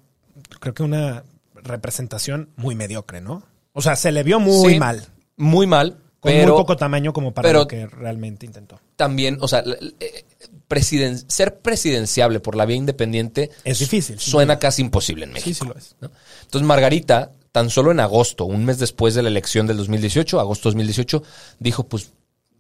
creo 0.60 0.74
que 0.74 0.84
una 0.84 1.24
representación 1.56 2.50
muy 2.56 2.76
mediocre, 2.76 3.22
¿no? 3.22 3.44
O 3.74 3.82
sea, 3.82 3.96
se 3.96 4.12
le 4.12 4.24
vio 4.24 4.40
muy 4.40 4.74
Sí, 4.74 4.80
mal, 4.80 5.06
Muy 5.38 5.68
mal, 5.68 5.98
con 6.20 6.32
pero 6.32 6.54
muy 6.54 6.62
poco 6.62 6.76
tamaño 6.78 7.14
como 7.14 7.34
para 7.34 7.48
pero- 7.48 7.60
lo 7.60 7.68
que 7.68 7.86
realmente 7.88 8.46
intentó. 8.46 8.80
también, 8.96 9.38
o 9.42 9.48
sea, 9.48 9.64
presiden- 10.68 11.24
ser 11.30 11.60
presidenciable 11.60 12.40
por 12.40 12.56
la 12.56 12.66
vía 12.66 12.76
independiente 12.78 13.52
Es 13.64 13.80
difícil, 13.80 14.20
Suena 14.20 14.60
casi 14.60 14.82
imposible 14.82 15.26
en 15.26 15.30
Sí, 15.30 15.34
México. 15.36 15.66
sí 15.66 15.72
lo 15.72 15.78
es. 15.78 15.96
¿no? 16.02 16.12
Entonces 16.44 16.68
Margarita, 16.68 17.32
tan 17.52 17.70
solo 17.70 17.92
en 17.92 18.00
agosto, 18.00 18.46
un 18.46 18.66
mes 18.66 18.80
después 18.80 19.16
de 19.16 19.24
la 19.24 19.30
elección 19.30 19.68
del 19.68 19.78
2018, 19.78 20.40
agosto 20.40 20.70
2018, 20.70 21.24
dijo, 21.60 21.84
pues 21.88 22.12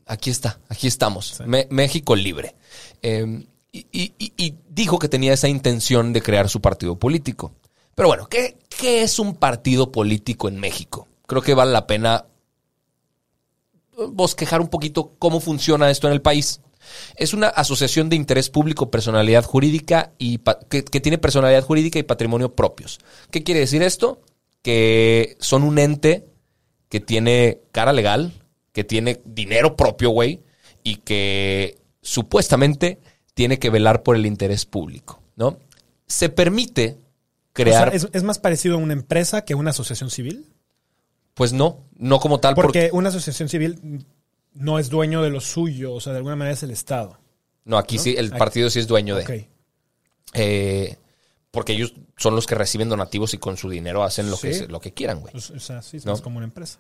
aquí 0.06 0.30
está, 0.30 0.60
aquí 0.70 0.88
estamos, 0.88 1.40
México 1.70 2.16
libre. 2.16 2.56
Eh, 3.02 3.46
y, 3.72 3.86
y- 3.92 4.14
y- 4.18 4.34
y 4.38 4.56
dijo 4.70 4.98
que 4.98 5.10
tenía 5.10 5.34
esa 5.34 5.48
intención 5.48 6.14
de 6.14 6.22
crear 6.22 6.50
su 6.50 6.62
partido 6.62 6.98
político. 6.98 7.52
Pero 7.94 8.08
bueno, 8.08 8.28
¿qué, 8.28 8.58
qué 8.70 9.04
es 9.04 9.20
un 9.20 9.36
partido 9.36 9.92
político 9.92 10.48
en 10.48 10.60
México? 10.60 11.08
Creo 11.28 11.42
que 11.42 11.54
vale 11.54 11.72
la 11.72 11.86
pena 11.88 12.26
bosquejar 14.12 14.62
un 14.62 14.68
poquito 14.70 15.14
cómo 15.20 15.40
funciona 15.40 15.90
esto 15.90 16.08
en 16.08 16.14
el 16.14 16.22
país. 16.22 16.62
Es 17.16 17.34
una 17.34 17.48
asociación 17.48 18.08
de 18.10 18.16
interés 18.16 18.50
público, 18.50 18.90
personalidad 18.92 19.44
jurídica 19.44 20.14
y 20.18 20.38
que 20.70 20.84
tiene 21.02 21.18
personalidad 21.18 21.64
jurídica 21.64 22.00
y 22.00 22.04
patrimonio 22.04 22.56
propios. 22.56 23.00
¿Qué 23.32 23.44
quiere 23.44 23.60
decir 23.62 23.82
esto? 23.84 24.22
Que 24.62 25.38
son 25.40 25.64
un 25.64 25.80
ente 25.80 26.26
que 26.90 27.00
tiene 27.00 27.62
cara 27.72 27.94
legal, 27.94 28.34
que 28.72 28.84
tiene 28.84 29.22
dinero 29.26 29.76
propio, 29.76 30.10
güey, 30.10 30.44
y 30.84 30.98
que 30.98 31.78
supuestamente 32.02 33.00
tiene 33.34 33.60
que 33.60 33.70
velar 33.70 34.04
por 34.04 34.16
el 34.16 34.26
interés 34.26 34.66
público, 34.66 35.22
¿no? 35.36 35.60
Se 36.08 36.30
permite 36.30 36.98
crear, 37.54 37.90
O 37.90 37.92
sea, 37.92 37.98
es, 37.98 38.08
es 38.14 38.24
más 38.24 38.40
parecido 38.40 38.76
a 38.76 38.78
una 38.78 38.94
empresa 38.94 39.44
que 39.44 39.54
a 39.54 39.58
una 39.58 39.72
asociación 39.72 40.10
civil. 40.10 40.46
pues 41.34 41.54
no, 41.54 41.84
no 41.98 42.20
como 42.20 42.40
tal, 42.40 42.56
Porque 42.56 42.84
porque, 42.84 42.90
una 42.96 43.10
asociación 43.10 43.50
civil 43.50 44.06
no 44.54 44.80
es 44.80 44.90
dueño 44.90 45.22
de 45.22 45.30
lo 45.30 45.42
suyo, 45.42 45.94
o 45.94 46.00
sea, 46.00 46.14
de 46.14 46.18
alguna 46.18 46.36
manera 46.36 46.54
es 46.54 46.64
el 46.64 46.72
Estado. 46.72 47.20
no, 47.66 47.78
aquí 47.78 47.98
sí, 47.98 48.16
el 48.18 48.32
partido 48.32 48.70
sí 48.70 48.80
es 48.80 48.88
dueño 48.88 49.16
de. 49.16 49.24
Ok. 49.24 49.48
Eh, 50.34 50.98
porque 51.58 51.74
ellos 51.74 51.96
son 52.18 52.36
los 52.36 52.46
que 52.46 52.54
reciben 52.54 52.88
donativos 52.88 53.34
y 53.34 53.40
con 53.40 53.58
su 53.58 53.68
dinero 53.68 54.04
hacen 54.04 54.30
lo, 54.30 54.40
que, 54.40 54.54
Sí. 54.54 54.60
se- 54.60 54.68
lo 54.68 54.80
que 54.80 54.94
quieran, 54.94 55.22
güey. 55.22 55.32
Pues, 55.32 55.50
o 55.50 55.60
sea, 55.60 55.82
sí, 55.82 55.98
es 55.98 56.22
como 56.22 56.38
una 56.38 56.46
empresa. 56.46 56.78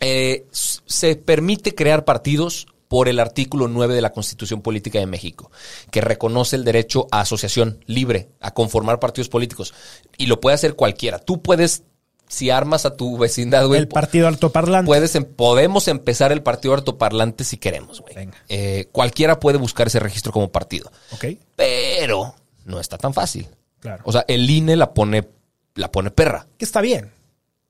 Eh, 0.00 0.46
se 0.52 1.16
permite 1.16 1.74
crear 1.74 2.06
partidos 2.06 2.66
por 2.88 3.10
el 3.10 3.20
artículo 3.20 3.68
9 3.68 3.94
de 3.94 4.00
la 4.00 4.10
Constitución 4.12 4.62
Política 4.62 4.98
de 5.00 5.04
México, 5.06 5.50
que 5.90 6.00
reconoce 6.00 6.56
el 6.56 6.64
derecho 6.64 7.08
a 7.10 7.20
asociación 7.20 7.78
libre, 7.84 8.30
a 8.40 8.54
conformar 8.54 9.00
partidos 9.00 9.28
políticos. 9.28 9.74
Y 10.16 10.28
lo 10.28 10.40
puede 10.40 10.54
hacer 10.54 10.76
cualquiera. 10.76 11.18
Tú 11.18 11.42
puedes, 11.42 11.82
si 12.26 12.48
armas 12.48 12.86
a 12.86 12.96
tu 12.96 13.18
vecindad, 13.18 13.66
güey, 13.66 13.80
El 13.80 13.88
partido 13.88 14.28
altoparlante. 14.28 14.86
puedes, 14.86 15.14
em- 15.14 15.24
podemos 15.26 15.88
empezar 15.88 16.32
el 16.32 16.42
partido 16.42 16.72
hartoparlante 16.72 17.44
si 17.44 17.58
queremos, 17.58 18.00
güey. 18.00 18.14
Venga. 18.14 18.38
Eh, 18.48 18.88
cualquiera 18.92 19.38
puede 19.40 19.58
buscar 19.58 19.88
ese 19.88 20.00
registro 20.00 20.32
como 20.32 20.50
partido. 20.50 20.90
Ok, 21.12 21.26
Pero 21.54 22.34
no 22.64 22.80
está 22.80 22.96
tan 22.96 23.12
fácil. 23.12 23.46
Claro. 23.84 24.02
O 24.06 24.10
sea, 24.12 24.24
el 24.26 24.48
INE 24.50 24.74
la 24.76 24.92
pone, 24.94 25.28
la 25.74 25.92
pone 25.92 26.10
perra. 26.10 26.46
que 26.58 26.64
está 26.64 26.80
bien. 26.80 27.12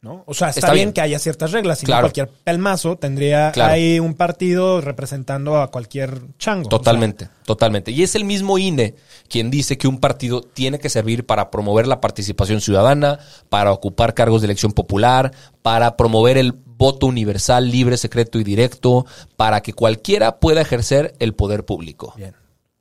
¿no? 0.00 0.22
O 0.26 0.34
sea, 0.34 0.50
está, 0.50 0.60
Está 0.60 0.72
bien, 0.74 0.88
bien. 0.88 0.92
que 0.92 1.00
haya 1.00 1.18
ciertas 1.18 1.50
reglas. 1.50 1.78
Si 1.78 1.86
Claro. 1.86 2.02
cualquier 2.02 2.28
pelmazo 2.28 2.96
tendría 2.98 3.52
Claro. 3.52 3.72
ahí 3.72 3.98
un 3.98 4.12
partido 4.12 4.82
representando 4.82 5.56
a 5.62 5.70
cualquier 5.70 6.20
chango. 6.36 6.68
Totalmente, 6.68 7.30
totalmente. 7.46 7.90
Y 7.90 8.02
es 8.02 8.14
el 8.14 8.26
mismo 8.26 8.58
INE 8.58 8.96
quien 9.30 9.50
dice 9.50 9.78
que 9.78 9.88
un 9.88 9.98
partido 10.00 10.42
tiene 10.42 10.78
que 10.78 10.90
servir 10.90 11.24
para 11.24 11.50
promover 11.50 11.86
la 11.86 12.02
participación 12.02 12.60
ciudadana, 12.60 13.18
para 13.48 13.72
ocupar 13.72 14.12
cargos 14.12 14.42
de 14.42 14.46
elección 14.48 14.72
popular, 14.72 15.32
para 15.62 15.96
promover 15.96 16.36
el 16.36 16.52
voto 16.52 17.06
universal, 17.06 17.70
libre, 17.70 17.96
secreto 17.96 18.38
y 18.38 18.44
directo, 18.44 19.06
para 19.36 19.62
que 19.62 19.72
cualquiera 19.72 20.38
pueda 20.38 20.60
ejercer 20.60 21.14
el 21.18 21.32
poder 21.32 21.64
público. 21.64 22.12
Bien. 22.18 22.34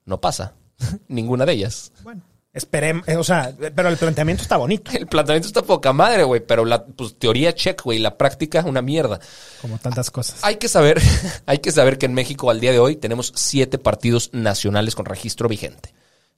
No 0.03 0.19
pasa. 0.19 0.55
Ninguna 1.07 1.45
de 1.45 1.53
ellas. 1.53 1.93
Bueno, 2.03 2.21
esperemos. 2.53 3.07
eh, 3.07 3.17
o 3.17 3.23
sea, 3.23 3.53
pero 3.75 3.89
el 3.89 3.97
planteamiento 3.97 4.43
está 4.43 4.57
bonito, 4.57 4.91
El 4.93 5.07
planteamiento 5.07 5.47
está 5.47 5.61
poca 5.63 5.91
madre, 5.93 6.23
güey, 6.23 6.41
pero 6.45 6.65
la 6.65 6.85
pues, 6.85 7.15
teoría 7.17 7.53
check, 7.53 7.81
güey, 7.83 7.99
la 7.99 8.17
práctica 8.17 8.63
una 8.65 8.81
mierda. 8.81 9.19
como 9.61 9.77
tantas 9.79 10.11
cosas. 10.11 10.39
Hay 10.43 10.57
que 10.57 10.67
saber, 10.67 11.01
hay 11.45 11.59
que 11.59 11.71
saber 11.71 11.97
que 11.97 12.05
en 12.05 12.13
México 12.13 12.49
al 12.49 12.59
día 12.59 12.71
de 12.71 12.79
hoy 12.79 12.95
tenemos 12.95 13.33
siete 13.35 13.77
partidos 13.77 14.29
nacionales 14.33 14.95
con 14.95 15.05
registro 15.05 15.49
vigente. 15.49 15.93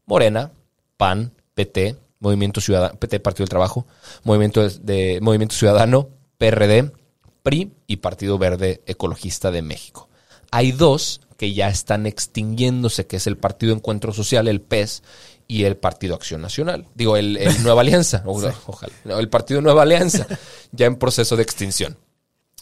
Morena, 0.05 0.51
PAN, 0.97 1.33
PT, 1.53 1.97
Movimiento 2.19 2.61
Ciudadano, 2.61 2.95
PT, 2.97 3.19
Partido 3.19 3.43
del 3.43 3.49
Trabajo, 3.49 3.85
Movimiento 4.23 4.67
de, 4.67 4.79
de- 4.79 5.21
Movimiento 5.21 5.55
Ciudadano, 5.55 6.09
PRD, 6.37 6.91
PRI 7.43 7.71
y 7.87 7.97
Partido 7.97 8.37
Verde 8.37 8.81
Ecologista 8.85 9.51
de 9.51 9.61
México. 9.61 10.09
Hay 10.51 10.71
dos 10.71 11.21
que 11.37 11.53
ya 11.53 11.67
están 11.67 12.05
extinguiéndose, 12.05 13.07
que 13.07 13.17
es 13.17 13.27
el 13.27 13.37
Partido 13.37 13.73
Encuentro 13.73 14.13
Social, 14.13 14.47
el 14.47 14.61
PES, 14.61 15.03
y 15.47 15.63
el 15.63 15.77
Partido 15.77 16.15
Acción 16.15 16.41
Nacional. 16.41 16.87
Digo, 16.95 17.17
el, 17.17 17.37
el 17.37 17.63
Nueva 17.63 17.81
Alianza. 17.81 18.23
Ojalá. 18.25 18.93
No, 19.03 19.19
el 19.19 19.29
Partido 19.29 19.61
Nueva 19.61 19.83
Alianza, 19.83 20.27
ya 20.71 20.85
en 20.85 20.95
proceso 20.95 21.35
de 21.35 21.43
extinción. 21.43 21.97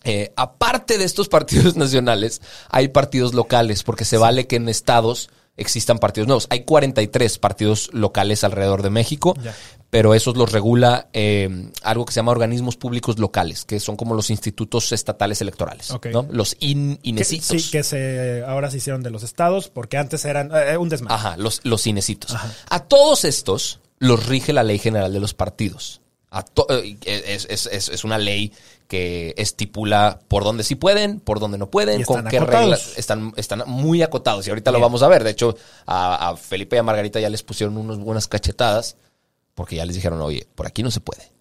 Eh, 0.03 0.33
aparte 0.35 0.97
de 0.97 1.05
estos 1.05 1.29
partidos 1.29 1.75
nacionales, 1.77 2.41
hay 2.69 2.89
partidos 2.89 3.33
locales, 3.33 3.83
porque 3.83 4.05
se 4.05 4.17
vale 4.17 4.47
que 4.47 4.57
en 4.57 4.69
estados 4.69 5.29
existan 5.55 5.99
partidos 5.99 6.27
nuevos. 6.27 6.47
Hay 6.49 6.63
43 6.63 7.37
partidos 7.37 7.89
locales 7.93 8.43
alrededor 8.43 8.81
de 8.81 8.89
México, 8.89 9.35
Ya. 9.41 9.55
Pero 9.93 10.15
esos 10.15 10.35
los 10.35 10.51
regula 10.51 11.07
eh, 11.13 11.69
algo 11.83 12.03
que 12.05 12.13
se 12.13 12.19
llama 12.19 12.31
organismos 12.31 12.77
públicos 12.77 13.19
locales, 13.19 13.63
que 13.63 13.79
son 13.79 13.95
como 13.95 14.15
los 14.15 14.31
institutos 14.31 14.91
estatales 14.91 15.39
electorales. 15.39 15.93
Los 16.31 16.55
in, 16.61 16.97
Que, 16.97 17.09
inecitos. 17.09 17.61
sí, 17.61 17.69
que 17.69 17.83
se, 17.83 18.43
ahora 18.47 18.71
se 18.71 18.77
hicieron 18.77 19.03
de 19.03 19.11
los 19.11 19.21
estados, 19.21 19.69
porque 19.69 19.97
antes 19.97 20.25
eran 20.25 20.49
eh, 20.51 20.77
un 20.77 20.89
desmadre. 20.89 21.13
Ajá, 21.13 21.37
los, 21.37 21.61
los 21.63 21.83
cinecitos. 21.83 22.35
A 22.71 22.79
todos 22.79 23.23
estos 23.23 23.81
los 23.99 24.25
rige 24.25 24.51
la 24.51 24.63
ley 24.63 24.79
general 24.79 25.13
de 25.13 25.19
los 25.19 25.35
partidos. 25.35 26.01
A 26.31 26.41
to- 26.41 26.65
eh, 26.71 26.97
es, 27.05 27.45
es- 27.47 27.67
es- 27.67 27.89
es 27.89 28.03
una 28.03 28.17
ley 28.17 28.51
que 28.87 29.35
estipula 29.37 30.19
por 30.27 30.43
dónde 30.43 30.63
sí 30.63 30.73
pueden, 30.73 31.19
por 31.19 31.39
dónde 31.39 31.59
no 31.59 31.69
pueden, 31.69 32.01
con 32.03 32.25
qué 32.25 32.37
acotados. 32.37 32.61
reglas. 32.63 32.93
Están, 32.97 33.31
están 33.37 33.63
muy 33.67 34.01
acotados 34.01 34.47
y 34.47 34.49
ahorita 34.49 34.71
lo 34.71 34.79
vamos 34.79 35.03
a 35.03 35.07
ver. 35.07 35.23
De 35.23 35.29
hecho, 35.29 35.55
a, 35.85 36.29
a 36.29 36.35
Felipe 36.35 36.77
y 36.77 36.79
a 36.79 36.83
Margarita 36.83 37.19
ya 37.19 37.29
les 37.29 37.43
pusieron 37.43 37.77
unas 37.77 37.99
buenas 37.99 38.27
cachetadas 38.27 38.97
porque 39.55 39.75
ya 39.75 39.85
les 39.85 39.95
dijeron, 39.95 40.21
oye, 40.21 40.47
por 40.55 40.65
aquí 40.67 40.83
no 40.83 40.91
se 40.91 40.99
puede. 40.99 41.31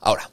Ahora, 0.00 0.30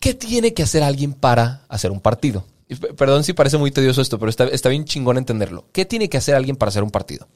¿qué 0.00 0.14
tiene 0.14 0.54
que 0.54 0.62
hacer 0.62 0.82
alguien 0.82 1.12
para 1.12 1.62
hacer 1.68 1.90
un 1.90 2.00
partido? 2.00 2.44
Y 2.68 2.74
Perdón 2.76 3.24
si 3.24 3.32
parece 3.32 3.56
muy 3.58 3.70
tedioso 3.70 4.02
esto, 4.02 4.18
pero 4.18 4.28
está, 4.30 4.44
está 4.44 4.68
bien 4.68 4.84
chingón 4.84 5.16
entenderlo. 5.18 5.64
¿Qué 5.72 5.84
tiene 5.84 6.08
que 6.08 6.18
hacer 6.18 6.34
alguien 6.34 6.56
para 6.56 6.68
hacer 6.70 6.82
un 6.82 6.90
partido? 6.90 7.26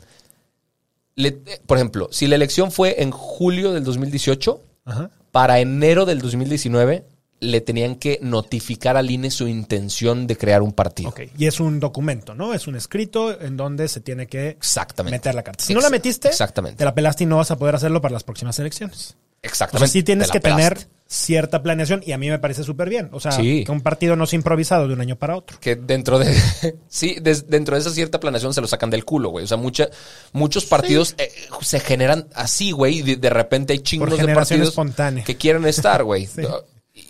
Le- 1.14 1.40
eh, 1.46 1.60
por 1.66 1.78
ejemplo, 1.78 2.08
si 2.10 2.26
la 2.26 2.36
elección 2.36 2.70
fue 2.72 3.02
en 3.02 3.10
julio 3.10 3.72
del 3.72 3.84
2018, 3.84 4.60
Ajá. 4.84 5.10
para 5.30 5.60
enero 5.60 6.04
del 6.06 6.20
2019 6.20 7.04
le 7.42 7.60
tenían 7.60 7.96
que 7.96 8.18
notificar 8.22 8.96
al 8.96 9.10
INE 9.10 9.30
su 9.30 9.48
intención 9.48 10.26
de 10.26 10.36
crear 10.36 10.62
un 10.62 10.72
partido. 10.72 11.08
Ok. 11.10 11.22
Y 11.36 11.46
es 11.46 11.58
un 11.60 11.80
documento, 11.80 12.34
¿no? 12.34 12.54
Es 12.54 12.66
un 12.68 12.76
escrito 12.76 13.38
en 13.40 13.56
donde 13.56 13.88
se 13.88 14.00
tiene 14.00 14.26
que 14.28 14.48
Exactamente. 14.50 15.16
meter 15.18 15.34
la 15.34 15.42
carta. 15.42 15.64
Si 15.64 15.74
no 15.74 15.80
la 15.80 15.90
metiste, 15.90 16.28
Exactamente. 16.28 16.78
te 16.78 16.84
la 16.84 16.94
pelaste 16.94 17.24
y 17.24 17.26
no 17.26 17.38
vas 17.38 17.50
a 17.50 17.56
poder 17.58 17.74
hacerlo 17.74 18.00
para 18.00 18.12
las 18.12 18.22
próximas 18.24 18.58
elecciones. 18.60 19.16
O 19.18 19.46
Exactamente. 19.48 19.88
sea, 19.88 19.92
sí 19.92 20.02
tienes 20.04 20.28
Te 20.28 20.34
que 20.34 20.40
pelaste. 20.40 20.62
tener 20.76 20.88
cierta 21.08 21.62
planeación 21.62 22.00
y 22.06 22.12
a 22.12 22.18
mí 22.18 22.30
me 22.30 22.38
parece 22.38 22.62
súper 22.62 22.88
bien. 22.88 23.08
O 23.12 23.18
sea, 23.20 23.32
Sí. 23.32 23.64
que 23.66 23.72
un 23.72 23.80
partido 23.80 24.14
no 24.16 24.24
sea 24.26 24.36
improvisado 24.36 24.86
de 24.86 24.94
un 24.94 25.00
año 25.00 25.16
para 25.16 25.36
otro. 25.36 25.58
que 25.60 25.74
dentro 25.76 26.18
de 26.20 26.32
sí 26.88 27.16
dentro 27.20 27.74
de 27.74 27.80
esa 27.80 27.90
cierta 27.90 28.20
planeación 28.20 28.54
se 28.54 28.60
lo 28.60 28.66
sacan 28.68 28.88
del 28.88 29.04
culo 29.04 29.30
güey 29.30 29.44
o 29.44 29.48
sea 29.48 29.56
mucha, 29.58 29.88
muchos 30.32 30.64
partidos 30.64 31.14
eh, 31.18 31.30
se 31.60 31.80
generan 31.80 32.28
así 32.34 32.70
güey 32.70 32.98
y 33.00 33.02
de, 33.02 33.16
de 33.16 33.30
repente 33.30 33.72
hay 33.74 33.80
chingos 33.80 34.16
de 34.16 34.32
partidos 34.34 34.68
espontánea. 34.68 35.24
que 35.24 35.36
quieren 35.36 35.66
estar 35.66 36.02
güey 36.04 36.26
Sí. 36.34 36.42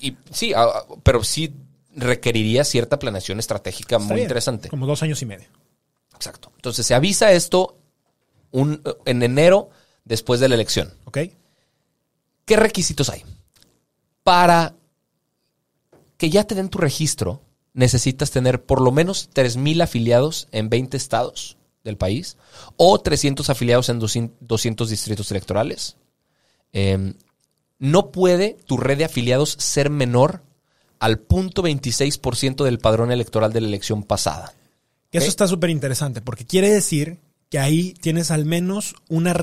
Y, 0.03 0.17
sí 0.31 0.53
ah, 0.55 0.85
pero 1.03 1.25
sí 1.25 1.55
requeriría 1.95 2.65
cierta 2.65 2.99
planeación 2.99 3.39
estratégica 3.39 3.97
Está 3.97 4.07
muy 4.07 4.15
bien. 4.17 4.25
interesante 4.25 4.69
Como 4.69 4.87
dos 4.87 5.03
años 5.03 5.21
y 5.23 5.27
medio. 5.27 5.49
exacto 6.15 6.53
entonces 6.57 6.87
se 6.87 6.95
avisa 6.95 7.33
esto 7.33 7.79
un, 8.51 8.83
en 9.05 9.23
enero 9.23 9.71
después 10.05 10.41
de 10.41 10.49
la 10.49 10.55
elección 10.57 10.93
¿Ok? 11.05 11.19
¿Qué 12.45 12.57
requisitos 12.57 13.09
hay? 13.09 13.23
Para 14.23 14.75
que 16.17 16.31
ya 16.31 16.45
te 16.45 16.55
den 16.55 16.69
tu 16.69 16.79
registro, 16.79 17.41
necesitas 17.73 18.31
tener 18.31 18.63
por 18.65 18.81
lo 18.81 18.93
menos 18.93 19.29
3.000 19.35 19.83
afiliados 19.83 20.49
en 20.53 20.69
20 20.69 20.97
estados 20.97 21.57
del 21.85 21.97
país 21.97 22.37
o 22.77 23.01
300 23.01 23.51
afiliados 23.51 23.89
en 23.89 23.99
200 23.99 24.89
distritos 24.89 25.31
electorales. 25.31 25.97
Eh, 26.73 27.15
no 27.83 28.11
puede 28.13 28.57
tu 28.67 28.77
red 28.77 28.97
de 28.99 29.05
afiliados 29.05 29.57
ser 29.59 29.91
menor 29.91 30.41
al 31.01 31.19
punto 31.19 31.63
26% 31.65 32.63
del 32.65 32.79
padrón 32.79 33.11
electoral 33.11 33.53
de 33.53 33.61
la 33.61 33.67
elección 33.67 34.05
pasada. 34.05 34.55
Eso 35.11 35.27
está 35.29 35.49
súper 35.49 35.69
interesante 35.71 36.21
porque 36.23 36.47
quiere 36.47 36.71
decir 36.73 37.19
que 37.51 37.59
ahí 37.59 37.93
tienes 38.01 38.31
al 38.31 38.45
menos 38.47 38.95
una 39.09 39.35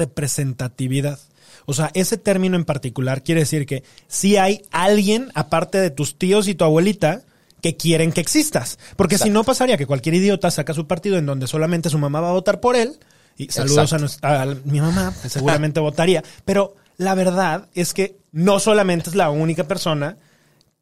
representatividad. 0.43 1.19
O 1.65 1.73
sea, 1.73 1.91
ese 1.93 2.17
término 2.17 2.55
en 2.55 2.65
particular 2.65 3.23
quiere 3.23 3.41
decir 3.41 3.65
que 3.65 3.83
sí 4.07 4.37
hay 4.37 4.61
alguien, 4.71 5.29
aparte 5.35 5.77
de 5.79 5.89
tus 5.91 6.17
tíos 6.17 6.47
y 6.47 6.55
tu 6.55 6.63
abuelita, 6.63 7.21
que 7.61 7.75
quieren 7.75 8.11
que 8.13 8.21
existas. 8.21 8.79
Porque 8.95 9.17
si 9.17 9.29
no 9.29 9.43
pasaría 9.43 9.77
que 9.77 9.85
cualquier 9.85 10.15
idiota 10.15 10.49
saca 10.49 10.73
su 10.73 10.87
partido 10.87 11.17
en 11.17 11.25
donde 11.25 11.45
solamente 11.45 11.89
su 11.89 11.99
mamá 11.99 12.21
va 12.21 12.29
a 12.29 12.33
votar 12.33 12.61
por 12.61 12.75
él. 12.77 12.97
Y 13.37 13.49
saludos 13.51 13.93
a, 13.93 13.97
nuestra- 13.99 14.41
a 14.41 14.45
mi 14.65 14.79
mamá, 14.81 15.13
que 15.21 15.29
seguramente 15.29 15.79
votaría. 15.79 16.23
Pero 16.45 16.75
la 16.99 17.15
verdad 17.15 17.67
es 17.73 17.93
que 17.95 18.17
no 18.31 18.59
solamente 18.59 19.09
es 19.09 19.15
la 19.15 19.31
única 19.31 19.63
persona 19.63 20.17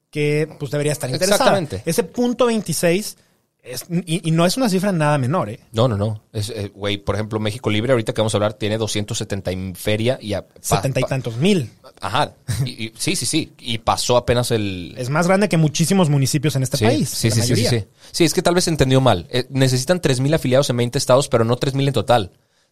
que 0.09 0.49
pues 0.59 0.71
debería 0.71 0.91
estar 0.91 1.09
interesada. 1.09 1.35
Exactamente. 1.57 1.83
Ese 1.85 2.03
punto 2.03 2.45
26 2.47 3.17
Es- 3.63 3.85
y, 3.89 4.27
y 4.27 4.31
no 4.31 4.45
es 4.45 4.55
una 4.57 4.69
cifra 4.69 4.91
nada 4.93 5.17
menor, 5.17 5.49
¿eh? 5.49 5.59
No, 5.73 5.87
no, 5.89 5.97
no. 5.97 6.23
Eh, 6.33 6.71
Güey, 6.73 6.97
por 6.97 7.15
ejemplo, 7.15 7.37
México 7.39 7.69
Libre, 7.69 7.91
ahorita 7.91 8.13
que 8.13 8.21
vamos 8.21 8.33
a 8.33 8.37
hablar, 8.37 8.53
tiene 8.53 8.77
270 8.77 9.51
en 9.51 9.75
feria 9.75 10.17
y... 10.21 10.33
Setenta 10.61 11.01
y 11.01 11.03
tantos 11.03 11.35
mil. 11.37 11.69
Ajá. 11.99 12.31
Y- 12.65 12.85
y- 12.85 12.93
sí, 12.97 13.15
sí, 13.17 13.25
sí. 13.25 13.51
Y 13.59 13.77
pasó 13.79 14.15
apenas 14.17 14.51
el... 14.51 14.95
Es 14.97 15.09
más 15.09 15.27
grande 15.27 15.49
que 15.49 15.57
muchísimos 15.57 16.09
municipios 16.09 16.55
en 16.55 16.63
este 16.63 16.77
sí, 16.77 16.85
país. 16.85 17.09
Sí, 17.09 17.29
sí, 17.29 17.41
sí, 17.41 17.55
sí, 17.57 17.65
sí. 17.67 17.85
Sí, 18.11 18.23
es 18.23 18.33
que 18.33 18.41
tal 18.41 18.55
vez 18.55 18.63
se 18.63 18.69
entendió 18.69 19.01
mal. 19.01 19.27
Eh, 19.29 19.45
necesitan 19.49 20.01
3.000 20.01 20.33
afiliados 20.35 20.69
en 20.69 20.77
20 20.77 20.97
estados, 20.97 21.27
pero 21.27 21.43
no 21.43 21.57
3.000 21.57 21.87
en 21.87 21.93
total. 21.93 22.31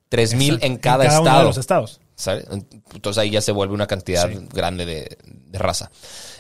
3.000 0.09 0.43
Exacto. 0.45 0.65
en 0.65 0.77
cada, 0.77 1.03
uno 1.05 1.17
estado. 1.19 1.39
de 1.39 1.45
los 1.45 1.57
estados. 1.57 1.99
¿Sabes? 2.15 2.45
Entonces 2.93 3.17
ahí 3.17 3.29
ya 3.31 3.41
se 3.41 3.51
vuelve 3.51 3.73
una 3.73 3.87
cantidad 3.87 4.29
Sí. 4.29 4.37
grande 4.53 4.85
de, 4.85 5.17
de 5.25 5.59
raza. 5.59 5.91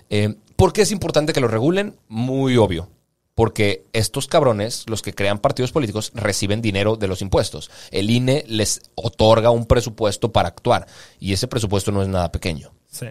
Eh, 0.09 0.35
¿Por 0.55 0.73
qué 0.73 0.81
es 0.83 0.91
importante 0.91 1.33
que 1.33 1.41
lo 1.41 1.47
regulen? 1.47 1.97
Muy 2.07 2.57
obvio. 2.57 2.89
Porque 3.33 3.85
estos 3.91 4.27
cabrones, 4.27 4.85
los 4.87 5.01
que 5.01 5.13
crean 5.13 5.39
partidos 5.39 5.73
políticos, 5.73 6.11
reciben 6.15 6.61
dinero 6.61 6.95
de 6.95 7.07
los 7.09 7.21
impuestos. 7.21 7.69
El 7.91 8.09
INE 8.09 8.45
les 8.47 8.81
otorga 8.95 9.49
un 9.51 9.65
presupuesto 9.65 10.31
para 10.31 10.47
actuar. 10.47 10.87
Y 11.19 11.33
ese 11.33 11.47
presupuesto 11.49 11.91
no 11.91 12.01
es 12.01 12.07
nada 12.07 12.31
pequeño. 12.31 12.71
Sí. 12.89 13.07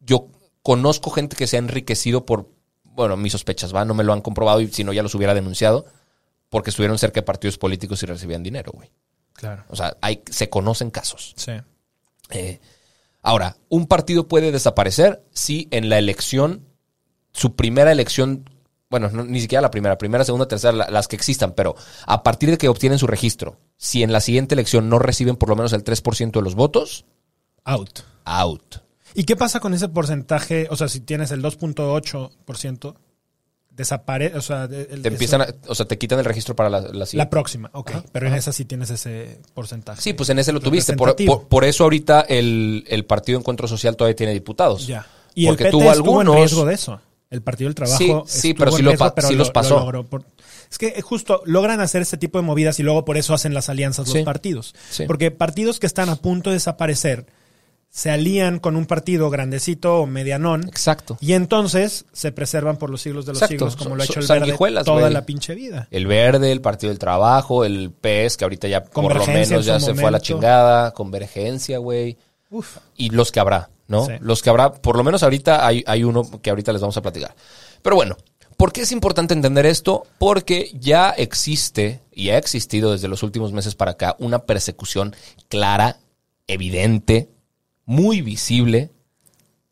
Yo 0.00 0.28
conozco 0.62 1.10
gente 1.10 1.36
que 1.36 1.46
se 1.46 1.56
ha 1.56 1.58
enriquecido 1.58 2.24
por, 2.24 2.48
bueno, 2.82 3.18
mis 3.18 3.32
sospechas, 3.32 3.74
¿va? 3.74 3.84
No 3.84 3.92
me 3.92 4.04
lo 4.04 4.14
han 4.14 4.22
comprobado 4.22 4.62
y 4.62 4.68
si 4.68 4.84
no 4.84 4.94
ya 4.94 5.02
los 5.02 5.14
hubiera 5.14 5.34
denunciado. 5.34 5.84
Porque 6.48 6.70
estuvieron 6.70 6.98
cerca 6.98 7.20
de 7.20 7.24
partidos 7.24 7.58
políticos 7.58 8.02
y 8.02 8.06
recibían 8.06 8.42
dinero, 8.42 8.72
güey. 8.74 8.90
Claro. 9.34 9.64
O 9.68 9.76
sea, 9.76 9.96
hay, 10.00 10.22
se 10.30 10.48
conocen 10.48 10.90
casos. 10.90 11.34
Sí. 11.36 11.52
Eh, 12.30 12.60
ahora, 13.22 13.56
un 13.68 13.86
partido 13.86 14.28
puede 14.28 14.52
desaparecer 14.52 15.22
si 15.32 15.68
en 15.70 15.88
la 15.88 15.98
elección, 15.98 16.66
su 17.32 17.54
primera 17.56 17.92
elección, 17.92 18.48
bueno, 18.90 19.08
no- 19.10 19.24
ni 19.24 19.40
siquiera 19.40 19.62
la 19.62 19.70
primera, 19.70 19.98
primera, 19.98 20.24
segunda, 20.24 20.46
tercera, 20.48 20.72
la- 20.72 20.90
las 20.90 21.08
que 21.08 21.16
existan, 21.16 21.52
pero 21.52 21.74
a 22.06 22.22
partir 22.22 22.50
de 22.50 22.58
que 22.58 22.68
obtienen 22.68 22.98
su 22.98 23.06
registro, 23.06 23.58
si 23.76 24.02
en 24.02 24.12
la 24.12 24.20
siguiente 24.20 24.54
elección 24.54 24.88
no 24.88 24.98
reciben 24.98 25.36
por 25.36 25.48
lo 25.48 25.56
menos 25.56 25.72
el 25.72 25.84
3% 25.84 26.40
de 26.40 26.44
los 26.44 26.54
votos, 26.54 27.04
Out. 27.64 28.00
out. 28.24 28.76
¿Y 29.14 29.24
qué 29.24 29.36
pasa 29.36 29.60
con 29.60 29.74
ese 29.74 29.88
porcentaje? 29.88 30.66
O 30.70 30.76
sea, 30.76 30.88
si 30.88 31.00
tienes 31.00 31.30
el 31.32 31.42
2.8%, 31.42 32.96
desaparece, 33.76 34.36
o 34.36 34.42
sea, 34.42 34.64
el- 34.64 35.02
Te 35.02 35.08
empiezan, 35.08 35.40
eso- 35.42 35.50
a- 35.66 35.70
o 35.70 35.74
sea, 35.74 35.86
te 35.86 35.98
quitan 35.98 36.18
el 36.18 36.24
registro 36.24 36.54
para 36.54 36.68
la, 36.68 36.80
la 36.80 37.06
la 37.12 37.30
próxima, 37.30 37.70
ok. 37.72 37.90
Ajá, 37.90 38.04
Pero 38.12 38.28
en 38.28 38.34
esa 38.34 38.52
sí 38.52 38.64
tienes 38.64 38.90
ese 38.90 39.40
porcentaje. 39.54 40.00
Sí, 40.02 40.12
pues 40.12 40.28
en 40.30 40.38
ese 40.38 40.52
lo 40.52 40.60
tuviste. 40.60 40.94
Por, 40.94 41.16
por- 41.16 41.48
por 41.48 41.64
eso 41.64 41.84
ahorita 41.84 42.22
el, 42.22 42.84
el 42.88 43.04
Partido 43.04 43.38
Encuentro 43.38 43.66
Social 43.68 43.96
todavía 43.96 44.16
tiene 44.16 44.32
diputados. 44.32 44.86
Ya. 44.86 45.06
Y 45.34 45.46
Porque 45.46 45.64
el 45.64 45.70
PT 45.70 45.78
tuvo 45.78 45.90
algunos- 45.90 46.34
en 46.34 46.40
riesgo 46.40 46.64
de 46.66 46.74
eso. 46.74 47.00
El 47.30 47.40
Partido 47.40 47.68
del 47.68 47.74
Trabajo. 47.74 47.96
Sí, 47.96 48.40
sí, 48.40 48.54
pero 48.54 48.72
sí 48.72 48.82
lo 48.82 48.90
riesgo, 48.90 49.06
pa- 49.06 49.14
pero 49.14 49.28
sí 49.28 49.32
lo- 49.34 49.38
los 49.38 49.48
lo 49.48 49.52
pasó. 49.54 50.04
por- 50.10 50.24
es 50.70 50.76
que 50.78 51.00
justo 51.00 51.42
logran 51.46 51.80
hacer 51.80 52.02
ese 52.02 52.18
tipo 52.18 52.38
de 52.38 52.42
movidas 52.44 52.78
y 52.78 52.82
luego 52.82 53.06
por 53.06 53.16
eso 53.16 53.32
hacen 53.32 53.54
las 53.54 53.70
alianzas 53.70 54.06
Sí. 54.08 54.18
los 54.18 54.24
partidos. 54.24 54.74
Porque 55.06 55.30
partidos 55.30 55.80
que 55.80 55.86
están 55.86 56.10
a 56.10 56.16
punto 56.16 56.50
de 56.50 56.54
desaparecer 56.56 57.24
se 57.94 58.10
alían 58.10 58.58
con 58.58 58.74
un 58.76 58.86
partido 58.86 59.28
grandecito 59.28 60.00
o 60.00 60.06
medianón 60.06 60.64
Exacto. 60.66 61.18
y 61.20 61.34
entonces 61.34 62.06
se 62.14 62.32
preservan 62.32 62.78
por 62.78 62.88
los 62.88 63.02
siglos 63.02 63.26
de 63.26 63.32
los 63.32 63.42
Exacto. 63.42 63.68
siglos, 63.68 63.76
como 63.76 63.96
lo 63.96 64.02
ha 64.02 64.06
hecho 64.06 64.20
el 64.20 64.26
verde 64.26 64.82
toda 64.82 65.10
la 65.10 65.26
pinche 65.26 65.54
vida. 65.54 65.88
El 65.90 66.06
Verde, 66.06 66.52
el 66.52 66.62
Partido 66.62 66.88
del 66.88 66.98
Trabajo, 66.98 67.66
el 67.66 67.90
PES, 67.90 68.38
que 68.38 68.44
ahorita 68.44 68.66
ya 68.66 68.82
por 68.82 69.14
lo 69.14 69.26
menos 69.26 69.50
en 69.50 69.60
ya 69.60 69.78
se 69.78 69.94
fue 69.94 70.06
a 70.06 70.10
la 70.10 70.20
chingada. 70.20 70.92
Convergencia, 70.92 71.76
güey. 71.78 72.16
Uf. 72.50 72.78
Y 72.96 73.10
los 73.10 73.30
que 73.30 73.40
habrá, 73.40 73.68
¿no? 73.88 74.06
Sí. 74.06 74.12
Los 74.20 74.40
que 74.40 74.48
habrá, 74.48 74.72
por 74.72 74.96
lo 74.96 75.04
menos 75.04 75.22
ahorita 75.22 75.66
hay, 75.66 75.84
hay 75.86 76.02
uno 76.02 76.22
que 76.40 76.48
ahorita 76.48 76.72
les 76.72 76.80
vamos 76.80 76.96
a 76.96 77.02
platicar. 77.02 77.34
Pero 77.82 77.94
bueno, 77.94 78.16
¿por 78.56 78.72
qué 78.72 78.80
es 78.80 78.92
importante 78.92 79.34
entender 79.34 79.66
esto? 79.66 80.04
Porque 80.18 80.70
ya 80.80 81.10
existe 81.10 82.00
y 82.10 82.30
ha 82.30 82.38
existido 82.38 82.92
desde 82.92 83.08
los 83.08 83.22
últimos 83.22 83.52
meses 83.52 83.74
para 83.74 83.90
acá 83.90 84.16
una 84.18 84.38
persecución 84.38 85.14
clara, 85.50 85.98
evidente, 86.46 87.28
muy 87.84 88.22
visible 88.22 88.90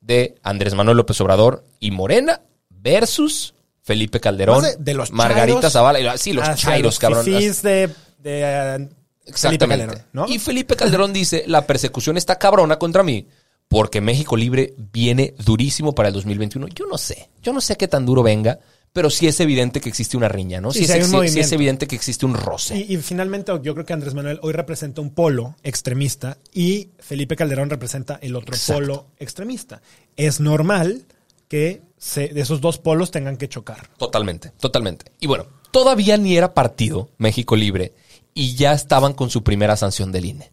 de 0.01 0.35
Andrés 0.43 0.75
Manuel 0.75 0.97
López 0.97 1.21
Obrador 1.21 1.65
y 1.79 1.91
Morena 1.91 2.41
versus 2.69 3.55
Felipe 3.83 4.21
Calderón, 4.21 4.63
de- 4.63 4.77
de 4.79 4.95
los 4.95 5.11
Margarita 5.13 5.55
chairos 5.61 5.73
Zavala, 5.73 6.01
y- 6.01 6.19
sí, 6.19 6.33
los 6.33 6.55
chairos, 6.57 6.99
cabrón. 6.99 7.25
de, 7.25 7.33
de, 7.63 7.89
Felipe 7.89 8.95
Exactamente. 9.27 9.87
Calderón, 9.87 10.07
¿no? 10.13 10.27
Y 10.29 10.39
Felipe 10.39 10.77
Calderón 10.77 11.13
dice, 11.13 11.45
la 11.47 11.67
persecución 11.67 12.17
está 12.17 12.39
cabrona 12.39 12.79
contra 12.79 13.03
mí 13.03 13.27
porque 13.69 14.01
México 14.01 14.37
Libre 14.37 14.75
viene 14.93 15.35
durísimo 15.45 15.95
para 15.95 16.09
el 16.09 16.15
2021. 16.15 16.67
Yo 16.69 16.87
no 16.87 16.99
sé, 16.99 17.31
yo 17.43 17.53
no 17.53 17.61
sé 17.61 17.77
qué 17.77 17.87
tan 17.87 18.05
duro 18.05 18.23
venga, 18.23 18.59
pero 18.93 19.09
sí 19.11 19.27
es 19.29 19.39
evidente 19.41 19.81
que 19.81 19.89
existe 19.89 20.17
una 20.17 20.29
riña, 20.29 20.61
¿no? 20.61 20.73
Sí, 20.73 20.85
es, 20.85 21.13
un 21.13 21.29
sí 21.29 21.55
evidente 21.55 21.87
que 21.87 21.95
existe 21.97 22.27
un 22.27 22.35
roce. 22.35 22.77
Y, 22.77 22.95
y 22.95 22.97
finalmente 22.99 23.53
yo 23.63 23.75
creo 23.75 23.87
que 23.87 23.93
Andrés 23.93 24.15
Manuel 24.15 24.41
hoy 24.43 24.53
representa 24.53 25.01
un 25.01 25.11
polo 25.11 25.55
extremista 25.63 26.39
y 26.53 26.89
Felipe 26.99 27.37
Calderón 27.37 27.71
representa 27.71 28.19
el 28.23 28.35
otro 28.37 28.55
Exacto. 28.55 28.81
polo 28.83 29.07
extremista. 29.19 29.81
Es 30.17 30.41
normal 30.41 31.05
que 31.49 31.83
se- 31.99 32.29
de 32.29 32.41
esos 32.41 32.61
dos 32.61 32.79
polos 32.79 33.11
tengan 33.11 33.37
que 33.37 33.49
chocar. 33.49 33.89
Totalmente, 33.97 34.51
totalmente. 34.59 35.07
Y 35.21 35.27
bueno, 35.29 35.47
todavía 35.71 36.17
ni 36.17 36.37
era 36.37 36.55
partido 36.55 37.11
México 37.19 37.55
Libre 37.57 37.93
y 38.35 38.55
ya 38.57 38.73
estaban 38.73 39.13
con 39.13 39.31
su 39.31 39.43
primera 39.45 39.77
sanción 39.77 40.11
del 40.13 40.25
INE. 40.25 40.53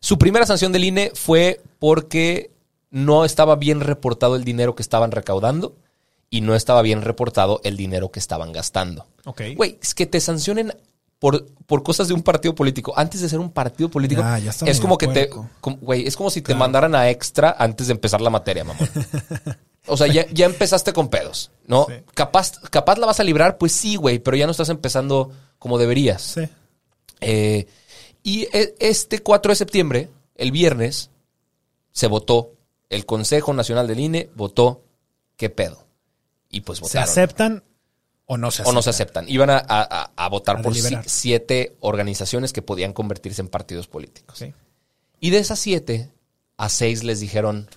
Su 0.00 0.18
primera 0.18 0.46
sanción 0.46 0.72
del 0.72 0.84
INE 0.84 1.12
fue 1.14 1.60
porque 1.78 2.50
no 2.90 3.24
estaba 3.24 3.56
bien 3.56 3.80
reportado 3.80 4.36
el 4.36 4.44
dinero 4.44 4.74
que 4.74 4.82
estaban 4.82 5.10
recaudando 5.10 5.76
y 6.30 6.40
no 6.40 6.54
estaba 6.54 6.82
bien 6.82 7.02
reportado 7.02 7.60
el 7.64 7.76
dinero 7.76 8.10
que 8.10 8.18
estaban 8.18 8.52
gastando. 8.52 9.06
Ok. 9.24 9.42
Güey, 9.56 9.78
es 9.80 9.94
que 9.94 10.06
te 10.06 10.20
sancionen 10.20 10.72
por, 11.18 11.46
por 11.66 11.82
cosas 11.82 12.08
de 12.08 12.14
un 12.14 12.22
partido 12.22 12.54
político 12.54 12.92
antes 12.96 13.20
de 13.20 13.28
ser 13.28 13.38
un 13.38 13.50
partido 13.50 13.88
político. 13.88 14.20
Ya, 14.22 14.38
ya 14.38 14.50
es 14.66 14.80
como 14.80 14.98
que 14.98 15.08
te. 15.08 15.30
Güey, 15.62 16.06
es 16.06 16.16
como 16.16 16.30
si 16.30 16.42
te 16.42 16.54
mandaran 16.54 16.94
a 16.94 17.08
extra 17.10 17.54
antes 17.58 17.86
de 17.86 17.92
empezar 17.92 18.20
la 18.20 18.30
materia, 18.30 18.64
mamón. 18.64 18.88
O 19.88 19.96
sea, 19.96 20.08
ya, 20.08 20.26
ya 20.32 20.46
empezaste 20.46 20.92
con 20.92 21.08
pedos, 21.08 21.52
¿no? 21.64 21.86
Sí. 21.88 21.94
Capaz, 22.12 22.58
capaz 22.70 22.98
la 22.98 23.06
vas 23.06 23.20
a 23.20 23.22
librar, 23.22 23.56
pues 23.56 23.70
sí, 23.70 23.94
güey, 23.94 24.18
pero 24.18 24.36
ya 24.36 24.44
no 24.44 24.50
estás 24.50 24.68
empezando 24.68 25.30
como 25.60 25.78
deberías. 25.78 26.22
Sí. 26.22 26.48
Eh, 27.20 27.66
y 28.24 28.48
e- 28.52 28.74
este 28.80 29.20
4 29.20 29.52
de 29.52 29.56
septiembre, 29.56 30.10
el 30.34 30.50
viernes, 30.50 31.10
se 31.92 32.08
votó. 32.08 32.52
El 32.90 33.06
Consejo 33.06 33.52
Nacional 33.52 33.86
del 33.86 34.00
INE 34.00 34.28
votó 34.34 34.82
qué 35.36 35.50
pedo. 35.50 35.85
Y 36.56 36.60
pues 36.62 36.78
¿Se 36.78 36.98
aceptan 36.98 37.62
o 38.26 38.36
no 38.38 38.50
se 38.50 38.62
aceptan? 38.62 38.70
o 38.70 38.74
no 38.74 38.82
se 38.82 38.90
aceptan. 38.90 39.28
Iban 39.28 39.50
a, 39.50 39.58
a- 39.68 40.10
a 40.16 40.28
votar 40.28 40.56
A 40.58 40.62
por 40.62 40.72
deliberar. 40.74 41.04
siete 41.08 41.76
organizaciones 41.80 42.52
que 42.52 42.62
podían 42.62 42.92
convertirse 42.92 43.40
en 43.42 43.48
partidos 43.48 43.86
políticos. 43.88 44.42
Y 45.20 45.30
de 45.30 45.38
esas 45.38 45.58
siete, 45.58 46.10
a 46.56 46.68
seis 46.68 47.04
les 47.04 47.20
dijeron, 47.20 47.68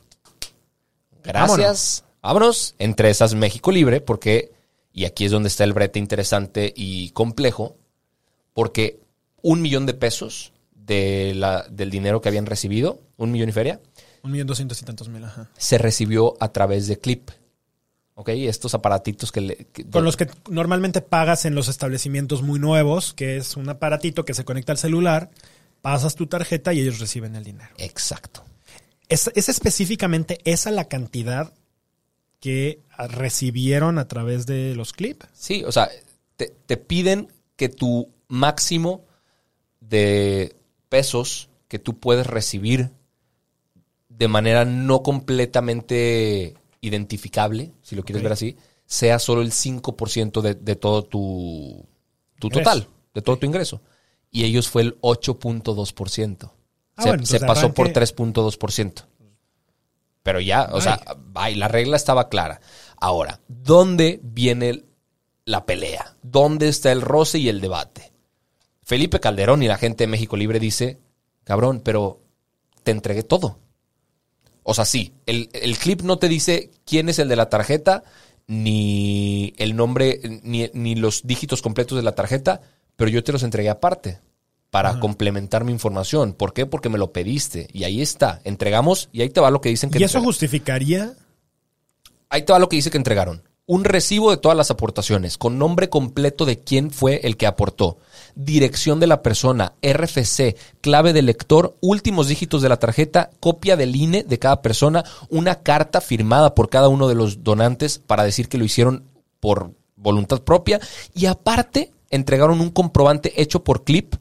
gracias, 1.24 2.04
vámonos. 2.22 2.76
Entre 2.80 3.10
esas 3.10 3.36
México 3.36 3.72
Libre, 3.72 4.02
porque, 4.02 4.52
y 4.94 5.06
aquí 5.06 5.26
es 5.26 5.32
donde 5.32 5.48
está 5.50 5.64
el 5.64 5.74
brete 5.74 6.00
interesante 6.00 6.74
y 6.76 7.10
complejo, 7.12 7.76
porque 8.54 9.00
un 9.42 9.62
millón 9.62 9.86
de 9.86 9.94
pesos 9.94 10.52
de 10.74 11.34
la, 11.36 11.66
del 11.70 11.90
dinero 11.92 12.22
que 12.22 12.30
habían 12.30 12.46
recibido, 12.46 13.02
un 13.18 13.32
millón 13.32 13.50
y 13.50 13.52
feria, 13.52 13.80
Un 14.24 14.32
millón 14.32 14.48
doscientos 14.48 14.82
y 14.82 14.86
tantos 14.86 15.08
mil, 15.10 15.24
ajá. 15.24 15.50
se 15.58 15.78
recibió 15.78 16.36
a 16.40 16.52
través 16.52 16.88
de 16.88 17.00
Clip. 17.00 17.30
¿Ok? 18.20 18.28
Estos 18.30 18.74
aparatitos 18.76 19.32
que 19.32 19.40
le... 19.40 19.56
que- 19.72 19.90
Con 19.90 20.04
los 20.04 20.18
que 20.18 20.28
normalmente 20.50 21.00
pagas 21.00 21.46
en 21.46 21.56
los 21.56 21.70
establecimientos 21.70 22.42
muy 22.42 22.60
nuevos, 22.60 23.14
que 23.14 23.38
es 23.38 23.56
un 23.56 23.70
aparatito 23.70 24.26
que 24.26 24.34
se 24.34 24.44
conecta 24.44 24.74
al 24.74 24.78
celular, 24.78 25.32
pasas 25.82 26.16
tu 26.16 26.28
tarjeta 26.28 26.74
y 26.74 26.82
ellos 26.82 27.00
reciben 27.00 27.36
el 27.38 27.46
dinero. 27.46 27.70
Exacto. 27.78 28.44
¿Es, 29.08 29.32
es 29.36 29.48
específicamente 29.48 30.40
esa 30.44 30.70
la 30.70 30.90
cantidad 30.90 31.54
que 32.42 32.82
recibieron 33.08 33.98
a 33.98 34.08
través 34.10 34.46
de 34.46 34.76
los 34.76 34.92
clips? 34.92 35.26
Sí, 35.34 35.64
o 35.64 35.72
sea, 35.72 35.90
te, 36.36 36.54
te 36.66 36.76
piden 36.76 37.32
que 37.56 37.70
tu 37.70 38.10
máximo 38.28 39.06
de 39.80 40.58
pesos 40.90 41.48
que 41.70 41.80
tú 41.80 41.98
puedes 42.00 42.28
recibir 42.28 42.92
de 44.10 44.28
manera 44.28 44.66
no 44.66 45.04
completamente 45.04 46.56
identificable, 46.82 47.74
si 47.82 47.96
lo 47.96 48.04
quieres 48.04 48.24
ver 48.24 48.32
así, 48.32 48.58
sea 48.86 49.20
solo 49.20 49.42
el 49.42 49.52
5% 49.52 50.42
de, 50.42 50.56
de 50.56 50.76
todo 50.76 51.04
tu, 51.04 51.86
tu 52.40 52.50
total, 52.50 52.88
de 53.14 53.22
todo 53.22 53.38
tu 53.38 53.46
ingreso. 53.46 53.82
Y 54.32 54.44
ellos 54.46 54.70
fue 54.70 54.82
el 54.84 55.00
8.2%. 55.02 56.52
Ah, 56.96 57.04
se 57.04 57.10
bueno, 57.10 57.26
se 57.26 57.38
entonces 57.38 57.48
pasó 57.48 57.74
por 57.74 57.88
arranque- 57.88 57.94
3.2%. 58.16 59.06
Pero 60.24 60.40
ya, 60.42 60.70
o 60.74 60.82
sea, 60.82 61.02
bye, 61.34 61.56
la 61.56 61.68
regla 61.68 61.96
estaba 61.96 62.30
clara. 62.30 62.60
Ahora, 62.98 63.40
¿dónde 63.48 64.20
viene 64.22 64.84
la 65.46 65.66
pelea? 65.66 66.16
¿Dónde 66.22 66.68
está 66.68 66.92
el 66.92 67.02
roce 67.02 67.40
y 67.40 67.50
el 67.50 67.62
debate? 67.62 68.12
Felipe 68.84 69.20
Calderón 69.20 69.64
y 69.64 69.68
la 69.68 69.78
gente 69.78 70.04
de 70.04 70.08
México 70.08 70.36
Libre 70.36 70.60
dice, 70.60 71.00
cabrón, 71.44 71.82
pero 71.84 72.22
te 72.84 72.92
entregué 72.92 73.24
todo. 73.24 73.60
O 74.64 74.74
sea, 74.74 74.86
sí, 74.86 75.14
el, 75.26 75.50
el 75.54 75.78
clip 75.78 76.02
no 76.02 76.18
te 76.20 76.28
dice 76.28 76.70
quién 76.86 77.10
es 77.10 77.20
el 77.20 77.28
de 77.28 77.36
la 77.36 77.50
tarjeta, 77.50 78.04
ni 78.48 79.54
el 79.58 79.76
nombre, 79.76 80.20
ni, 80.44 80.70
ni 80.74 80.96
los 80.96 81.26
dígitos 81.26 81.62
completos 81.62 81.96
de 81.98 82.04
la 82.04 82.14
tarjeta, 82.14 82.62
pero 82.96 83.10
yo 83.10 83.24
te 83.24 83.32
los 83.32 83.44
entregué 83.44 83.70
aparte 83.70 84.20
para 84.70 85.00
complementar 85.00 85.64
mi 85.64 85.72
información. 85.72 86.34
¿Por 86.34 86.54
qué? 86.54 86.66
Porque 86.66 86.90
me 86.90 86.98
lo 87.00 87.12
pediste. 87.12 87.68
Y 87.74 87.84
ahí 87.86 88.02
está. 88.02 88.42
Entregamos 88.44 89.10
y 89.12 89.22
ahí 89.22 89.30
te 89.30 89.40
va 89.40 89.50
lo 89.50 89.62
que 89.62 89.70
dicen 89.70 89.90
que 89.90 89.98
¿Y 89.98 90.04
eso 90.04 90.18
entregaron. 90.18 90.26
justificaría? 90.26 91.14
Ahí 92.30 92.44
te 92.44 92.54
va 92.54 92.60
lo 92.60 92.70
que 92.70 92.76
dice 92.76 92.92
que 92.92 92.98
entregaron. 92.98 93.42
Un 93.72 93.84
recibo 93.84 94.32
de 94.32 94.38
todas 94.38 94.58
las 94.58 94.72
aportaciones, 94.72 95.38
con 95.38 95.60
nombre 95.60 95.92
completo 95.92 96.46
de 96.46 96.58
quién 96.58 96.90
fue 96.90 97.22
el 97.26 97.38
que 97.38 97.46
aportó, 97.46 98.00
dirección 98.34 99.00
de 99.00 99.06
la 99.06 99.22
persona, 99.22 99.74
RFC, 99.84 100.58
clave 100.82 101.14
del 101.14 101.28
lector, 101.28 101.78
últimos 101.80 102.28
dígitos 102.28 102.64
de 102.64 102.70
la 102.70 102.78
tarjeta, 102.78 103.30
copia 103.40 103.78
del 103.78 103.96
INE 103.96 104.24
de 104.24 104.40
cada 104.40 104.64
persona, 104.64 105.06
una 105.30 105.62
carta 105.62 106.02
firmada 106.02 106.56
por 106.56 106.70
cada 106.70 106.88
uno 106.88 107.08
de 107.08 107.14
los 107.14 107.44
donantes 107.44 108.00
para 108.00 108.24
decir 108.24 108.50
que 108.50 108.58
lo 108.58 108.66
hicieron 108.66 109.04
por 109.40 109.76
voluntad 109.96 110.42
propia 110.42 110.80
y 111.14 111.28
aparte 111.28 111.92
entregaron 112.10 112.62
un 112.62 112.72
comprobante 112.72 113.40
hecho 113.40 113.64
por 113.64 113.84
clip 113.84 114.16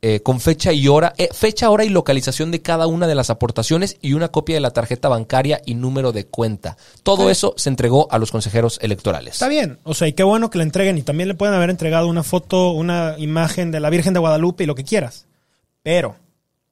eh, 0.00 0.20
con 0.20 0.40
fecha 0.40 0.72
y 0.72 0.86
hora, 0.86 1.12
eh, 1.18 1.28
fecha, 1.32 1.70
hora 1.70 1.84
y 1.84 1.88
localización 1.88 2.52
de 2.52 2.62
cada 2.62 2.86
una 2.86 3.08
de 3.08 3.16
las 3.16 3.30
aportaciones 3.30 3.96
y 4.00 4.12
una 4.12 4.28
copia 4.28 4.54
de 4.54 4.60
la 4.60 4.70
tarjeta 4.70 5.08
bancaria 5.08 5.60
y 5.66 5.74
número 5.74 6.12
de 6.12 6.26
cuenta. 6.26 6.76
Todo 7.02 7.30
eso 7.30 7.54
se 7.56 7.68
entregó 7.68 8.06
a 8.12 8.18
los 8.18 8.30
consejeros 8.30 8.78
electorales. 8.80 9.34
Está 9.34 9.48
bien, 9.48 9.80
o 9.82 9.94
sea, 9.94 10.06
y 10.06 10.12
qué 10.12 10.22
bueno 10.22 10.50
que 10.50 10.58
le 10.58 10.64
entreguen 10.64 10.98
y 10.98 11.02
también 11.02 11.28
le 11.28 11.34
pueden 11.34 11.54
haber 11.54 11.70
entregado 11.70 12.06
una 12.06 12.22
foto, 12.22 12.70
una 12.70 13.16
imagen 13.18 13.72
de 13.72 13.80
la 13.80 13.90
Virgen 13.90 14.14
de 14.14 14.20
Guadalupe 14.20 14.64
y 14.64 14.66
lo 14.68 14.76
que 14.76 14.84
quieras. 14.84 15.26
Pero 15.82 16.16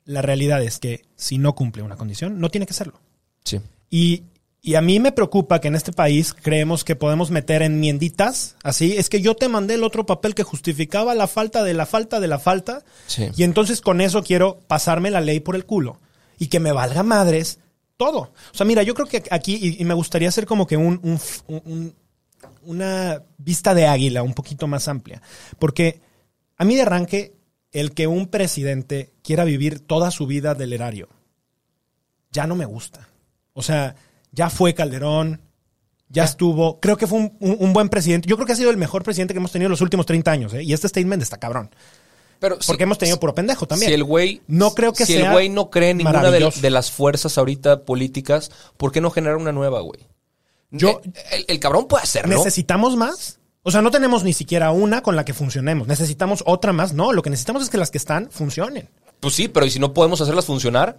la 0.04 0.22
realidad 0.22 0.62
es 0.62 0.78
que 0.78 1.02
si 1.16 1.38
no 1.38 1.54
cumple 1.54 1.82
una 1.82 1.96
condición, 1.96 2.38
no 2.38 2.48
tiene 2.48 2.66
que 2.66 2.74
serlo. 2.74 3.00
Sí. 3.44 3.60
Y, 3.90 4.22
y 4.62 4.74
a 4.74 4.80
mí 4.80 4.98
me 4.98 5.12
preocupa 5.12 5.60
que 5.60 5.68
en 5.68 5.76
este 5.76 5.92
país 5.92 6.34
creemos 6.34 6.82
que 6.84 6.96
podemos 6.96 7.30
meter 7.30 7.62
enmienditas, 7.62 8.56
así, 8.64 8.96
es 8.96 9.08
que 9.08 9.20
yo 9.20 9.36
te 9.36 9.48
mandé 9.48 9.74
el 9.74 9.84
otro 9.84 10.06
papel 10.06 10.34
que 10.34 10.42
justificaba 10.42 11.14
la 11.14 11.26
falta 11.28 11.62
de 11.62 11.74
la 11.74 11.86
falta 11.86 12.18
de 12.20 12.26
la 12.28 12.38
falta, 12.38 12.82
Sí. 13.06 13.28
y 13.36 13.44
entonces 13.44 13.80
con 13.80 14.00
eso 14.00 14.22
quiero 14.24 14.58
pasarme 14.66 15.10
la 15.10 15.20
ley 15.20 15.38
por 15.40 15.54
el 15.54 15.64
culo 15.66 16.00
y 16.38 16.48
que 16.48 16.58
me 16.60 16.72
valga 16.72 17.02
madres 17.04 17.60
todo. 17.96 18.18
O 18.52 18.56
sea, 18.56 18.66
mira, 18.66 18.82
yo 18.82 18.94
creo 18.94 19.06
que 19.06 19.22
aquí, 19.30 19.54
y, 19.60 19.80
y 19.80 19.84
me 19.84 19.94
gustaría 19.94 20.28
hacer 20.28 20.46
como 20.46 20.66
que 20.66 20.76
un, 20.76 20.98
un- 21.02 21.20
un- 21.64 21.94
una 22.64 23.22
vista 23.38 23.72
de 23.74 23.86
águila 23.86 24.22
un 24.24 24.34
poquito 24.34 24.66
más 24.66 24.88
amplia, 24.88 25.22
porque 25.58 26.00
a 26.56 26.64
mí 26.64 26.74
de 26.74 26.82
arranque, 26.82 27.34
el 27.72 27.92
que 27.92 28.06
un 28.06 28.26
presidente 28.26 29.12
quiera 29.22 29.44
vivir 29.44 29.80
toda 29.80 30.10
su 30.10 30.26
vida 30.26 30.54
del 30.54 30.72
erario, 30.72 31.08
ya 32.32 32.46
no 32.46 32.56
me 32.56 32.64
gusta. 32.64 33.08
O 33.52 33.62
sea, 33.62 33.94
ya 34.32 34.50
fue 34.50 34.74
Calderón, 34.74 35.40
ya 36.08 36.24
estuvo. 36.24 36.78
Creo 36.80 36.96
que 36.96 37.06
fue 37.06 37.18
un, 37.18 37.36
un- 37.40 37.56
un 37.58 37.72
buen 37.72 37.88
presidente. 37.88 38.28
Yo 38.28 38.36
creo 38.36 38.46
que 38.46 38.52
ha 38.52 38.56
sido 38.56 38.70
el 38.70 38.76
mejor 38.76 39.02
presidente 39.02 39.34
que 39.34 39.38
hemos 39.38 39.52
tenido 39.52 39.66
en 39.66 39.72
los 39.72 39.80
últimos 39.80 40.06
30 40.06 40.30
años. 40.30 40.54
¿eh? 40.54 40.62
Y 40.62 40.72
este 40.72 40.88
statement 40.88 41.22
está 41.22 41.38
cabrón. 41.38 41.70
Pero 42.38 42.58
Porque 42.66 42.82
hemos 42.82 42.98
tenido 42.98 43.18
puro 43.18 43.34
pendejo 43.34 43.66
también. 43.66 43.88
Si 43.90 43.94
el 43.94 44.04
güey. 44.04 44.42
No 44.46 44.74
creo 44.74 44.92
que 44.92 45.06
si 45.06 45.14
sea 45.14 45.26
el 45.28 45.32
güey 45.32 45.48
no 45.48 45.70
cree 45.70 45.90
en 45.90 45.98
ninguna 45.98 46.30
de, 46.30 46.70
las 46.70 46.90
fuerzas 46.90 47.38
ahorita 47.38 47.84
políticas, 47.84 48.50
¿por 48.76 48.92
qué 48.92 49.00
no 49.00 49.10
generar 49.10 49.36
una 49.38 49.52
nueva, 49.52 49.80
güey? 49.80 50.00
Yo- 50.70 51.00
Eh, 51.02 51.12
el, 51.32 51.44
el 51.48 51.60
cabrón 51.60 51.86
puede 51.88 52.02
hacerlo. 52.04 52.36
¿Necesitamos 52.36 52.94
más? 52.96 53.38
O 53.62 53.70
sea, 53.72 53.82
no 53.82 53.90
tenemos 53.90 54.22
ni 54.22 54.32
siquiera 54.32 54.70
una 54.70 55.02
con 55.02 55.16
la 55.16 55.24
que 55.24 55.32
funcionemos. 55.34 55.88
¿Necesitamos 55.88 56.42
otra 56.46 56.72
más? 56.72 56.92
No, 56.92 57.12
lo 57.12 57.22
que 57.22 57.30
necesitamos 57.30 57.62
es 57.62 57.70
que 57.70 57.78
las 57.78 57.90
que 57.90 57.98
están 57.98 58.30
funcionen. 58.30 58.88
Pues 59.18 59.34
sí, 59.34 59.48
pero 59.48 59.64
¿y 59.66 59.70
si 59.70 59.78
no 59.80 59.92
podemos 59.94 60.20
hacerlas 60.20 60.44
funcionar? 60.44 60.98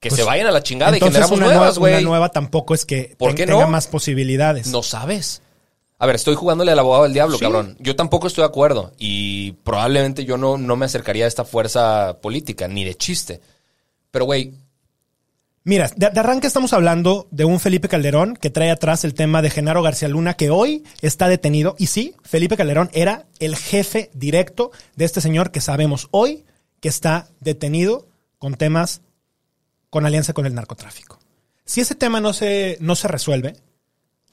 Que 0.00 0.10
Pues, 0.10 0.20
se 0.20 0.24
vayan 0.26 0.46
a 0.46 0.50
la 0.50 0.62
chingada 0.62 0.96
y 0.96 1.00
generamos 1.00 1.30
una, 1.32 1.46
nuevas, 1.46 1.78
nueva, 1.78 1.88
una 1.88 1.90
güey. 1.96 2.04
nueva 2.04 2.28
tampoco 2.28 2.74
es 2.74 2.84
que 2.84 3.14
¿Por 3.18 3.30
ten- 3.30 3.36
qué 3.36 3.46
tenga 3.46 3.64
no? 3.64 3.70
más 3.70 3.86
posibilidades. 3.86 4.66
No 4.66 4.82
sabes. 4.82 5.40
A 5.98 6.06
ver, 6.06 6.16
estoy 6.16 6.34
jugándole 6.34 6.72
al 6.72 6.78
abogado 6.78 7.04
del 7.04 7.14
diablo, 7.14 7.38
Sí. 7.38 7.42
cabrón. 7.44 7.76
Yo 7.80 7.96
tampoco 7.96 8.26
estoy 8.26 8.42
de 8.42 8.48
acuerdo. 8.48 8.92
Y 8.98 9.52
probablemente 9.62 10.24
yo 10.26 10.36
no, 10.36 10.58
no 10.58 10.76
me 10.76 10.84
acercaría 10.86 11.24
a 11.24 11.28
esta 11.28 11.44
fuerza 11.46 12.18
política, 12.20 12.68
ni 12.68 12.84
de 12.84 12.94
chiste. 12.96 13.40
Pero, 14.10 14.26
güey, 14.26 14.52
Mira, 15.66 15.90
de, 15.96 16.10
de 16.10 16.20
arranque 16.20 16.46
estamos 16.46 16.74
hablando 16.74 17.26
de 17.30 17.46
un 17.46 17.58
Felipe 17.58 17.88
Calderón 17.88 18.36
que 18.36 18.50
trae 18.50 18.70
atrás 18.70 19.02
el 19.04 19.14
tema 19.14 19.40
de 19.40 19.48
Genaro 19.48 19.82
García 19.82 20.08
Luna, 20.08 20.34
que 20.34 20.50
hoy 20.50 20.84
está 21.00 21.26
detenido. 21.26 21.74
Y 21.78 21.86
sí, 21.86 22.14
Felipe 22.22 22.58
Calderón 22.58 22.90
era 22.92 23.24
el 23.38 23.56
jefe 23.56 24.10
directo 24.12 24.72
de 24.96 25.06
este 25.06 25.22
señor 25.22 25.52
que 25.52 25.62
sabemos 25.62 26.08
hoy 26.10 26.44
que 26.80 26.90
está 26.90 27.28
detenido 27.40 28.06
con 28.38 28.56
temas 28.56 29.00
con 29.94 30.04
alianza 30.04 30.32
con 30.32 30.44
el 30.44 30.56
narcotráfico. 30.56 31.20
Si 31.64 31.80
ese 31.80 31.94
tema 31.94 32.20
no 32.20 32.32
se, 32.32 32.78
no 32.80 32.96
se 32.96 33.06
resuelve, 33.06 33.54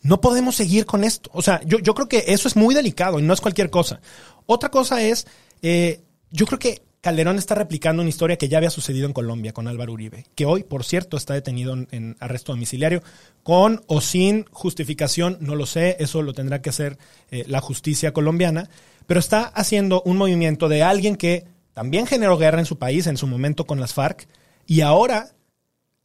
no 0.02 0.20
podemos 0.20 0.56
seguir 0.56 0.88
con 0.88 1.04
esto. 1.04 1.30
O 1.36 1.44
sea, 1.44 1.62
yo, 1.68 1.78
yo 1.78 1.94
creo 1.94 2.10
que 2.10 2.24
eso 2.30 2.48
es 2.48 2.56
muy 2.56 2.74
delicado 2.74 3.20
y 3.20 3.22
no 3.22 3.32
es 3.32 3.42
cualquier 3.42 3.70
cosa. 3.70 4.02
Otra 4.48 4.70
cosa 4.70 5.04
es, 5.04 5.28
eh, 5.62 6.02
yo 6.32 6.48
creo 6.48 6.58
que 6.58 6.82
Calderón 7.00 7.38
está 7.38 7.54
replicando 7.54 8.02
una 8.02 8.10
historia 8.10 8.38
que 8.38 8.50
ya 8.50 8.58
había 8.58 8.72
sucedido 8.72 9.06
en 9.06 9.14
Colombia 9.14 9.54
con 9.54 9.68
Álvaro 9.68 9.94
Uribe, 9.94 10.26
que 10.34 10.48
hoy, 10.48 10.64
por 10.64 10.84
cierto, 10.84 11.16
está 11.16 11.36
detenido 11.36 11.76
en, 11.92 12.16
arresto 12.20 12.54
domiciliario, 12.54 13.04
con 13.44 13.84
o 13.86 14.02
sin 14.02 14.46
justificación, 14.46 15.38
no 15.42 15.54
lo 15.54 15.68
sé, 15.68 15.96
eso 16.00 16.24
lo 16.24 16.34
tendrá 16.34 16.64
que 16.64 16.72
hacer 16.72 16.98
eh, 17.30 17.44
la 17.46 17.62
justicia 17.62 18.14
colombiana, 18.14 18.68
pero 19.06 19.20
está 19.20 19.44
haciendo 19.44 20.02
un 20.06 20.18
movimiento 20.18 20.70
de 20.70 20.82
alguien 20.82 21.18
que 21.18 21.46
también 21.76 22.08
generó 22.08 22.40
guerra 22.40 22.58
en 22.58 22.66
su 22.66 22.80
país 22.80 23.06
en 23.06 23.18
su 23.18 23.28
momento 23.28 23.68
con 23.68 23.80
las 23.80 23.94
FARC 23.94 24.28
y 24.66 24.82
ahora 24.82 25.36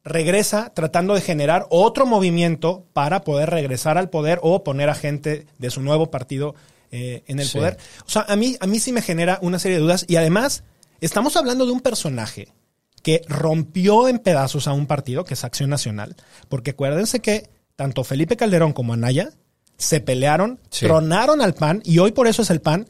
regresa 0.06 0.72
tratando 0.72 1.14
de 1.14 1.20
generar 1.20 1.66
otro 1.68 2.06
movimiento 2.06 2.86
para 2.92 3.20
poder 3.22 3.50
regresar 3.50 3.98
al 3.98 4.08
poder 4.08 4.38
o 4.42 4.62
poner 4.64 4.88
a 4.88 4.94
gente 4.94 5.46
de 5.58 5.70
su 5.70 5.82
nuevo 5.82 6.10
partido 6.10 6.54
eh, 6.92 7.24
en 7.26 7.40
el 7.40 7.46
Sí. 7.46 7.58
poder. 7.58 7.76
O 8.06 8.10
sea, 8.10 8.24
a 8.28 8.36
mí, 8.36 8.56
a 8.60 8.66
mí 8.68 8.78
sí 8.78 8.92
me 8.92 9.02
genera 9.02 9.38
una 9.42 9.58
serie 9.58 9.76
de 9.78 9.82
dudas 9.82 10.04
y 10.08 10.16
además 10.16 10.62
estamos 11.00 11.36
hablando 11.36 11.66
de 11.66 11.72
un 11.72 11.80
personaje 11.80 12.48
que 13.02 13.22
rompió 13.28 14.08
en 14.08 14.20
pedazos 14.20 14.68
a 14.68 14.72
un 14.72 14.86
partido, 14.86 15.24
que 15.24 15.34
es 15.34 15.42
Acción 15.44 15.68
Nacional, 15.68 16.14
porque 16.48 16.70
acuérdense 16.70 17.20
que 17.20 17.50
tanto 17.74 18.04
Felipe 18.04 18.36
Calderón 18.36 18.72
como 18.72 18.92
Anaya 18.94 19.30
se 19.76 20.00
pelearon, 20.00 20.60
Sí. 20.70 20.86
tronaron 20.86 21.42
al 21.42 21.54
PAN 21.54 21.82
y 21.84 21.98
hoy 21.98 22.12
por 22.12 22.28
eso 22.28 22.42
es 22.42 22.50
el 22.50 22.60
PAN 22.60 22.88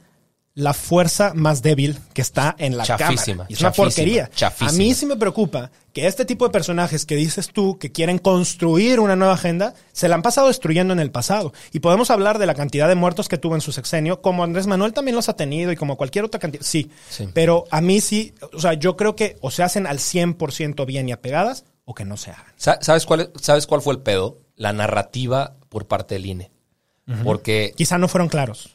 la 0.56 0.72
fuerza 0.72 1.32
más 1.34 1.60
débil 1.62 1.98
que 2.14 2.22
está 2.22 2.56
en 2.58 2.76
la 2.78 2.84
Chafísima, 2.84 3.44
Cámara. 3.44 3.46
Y 3.50 3.52
es 3.52 3.60
una 3.60 3.72
porquería. 3.72 4.30
chafísima. 4.34 4.70
A 4.70 4.72
mí 4.72 4.94
sí 4.94 5.04
me 5.04 5.16
preocupa 5.16 5.70
que 5.92 6.06
este 6.06 6.24
tipo 6.24 6.46
de 6.46 6.50
personajes 6.50 7.04
que 7.04 7.14
dices 7.14 7.50
tú 7.52 7.78
que 7.78 7.92
quieren 7.92 8.18
construir 8.18 8.98
una 8.98 9.16
nueva 9.16 9.34
agenda 9.34 9.74
se 9.92 10.08
la 10.08 10.14
han 10.14 10.22
pasado 10.22 10.46
destruyendo 10.48 10.94
en 10.94 10.98
el 11.00 11.10
pasado. 11.10 11.52
Y 11.72 11.80
podemos 11.80 12.10
hablar 12.10 12.38
de 12.38 12.46
la 12.46 12.54
cantidad 12.54 12.88
de 12.88 12.94
muertos 12.94 13.28
que 13.28 13.36
tuvo 13.36 13.54
en 13.54 13.60
su 13.60 13.70
sexenio, 13.70 14.22
como 14.22 14.44
Andrés 14.44 14.66
Manuel 14.66 14.94
también 14.94 15.14
los 15.14 15.28
ha 15.28 15.36
tenido 15.36 15.72
y 15.72 15.76
como 15.76 15.96
cualquier 15.98 16.24
otra 16.24 16.40
cantidad. 16.40 16.64
Sí, 16.64 16.90
Sí. 17.10 17.28
pero 17.34 17.64
a 17.70 17.82
mí 17.82 18.00
sí, 18.00 18.32
o 18.54 18.58
sea, 18.58 18.72
yo 18.72 18.96
creo 18.96 19.14
que 19.14 19.36
o 19.42 19.50
se 19.50 19.62
hacen 19.62 19.86
al 19.86 19.98
100% 19.98 20.86
bien 20.86 21.06
y 21.08 21.12
apegadas 21.12 21.64
o 21.84 21.92
que 21.94 22.06
no 22.06 22.16
se 22.16 22.30
hagan. 22.30 22.46
Sa- 22.56 22.78
¿sabes 22.80 23.04
cuál, 23.04 23.20
es- 23.20 23.28
¿sabes 23.42 23.66
cuál 23.66 23.82
fue 23.82 23.92
el 23.92 24.00
pedo? 24.00 24.38
La 24.56 24.72
narrativa 24.72 25.54
por 25.68 25.86
parte 25.86 26.14
del 26.14 26.24
INE. 26.26 26.50
Porque 27.24 27.72
Quizá 27.76 27.98
no 27.98 28.08
fueron 28.08 28.28
claros. 28.28 28.74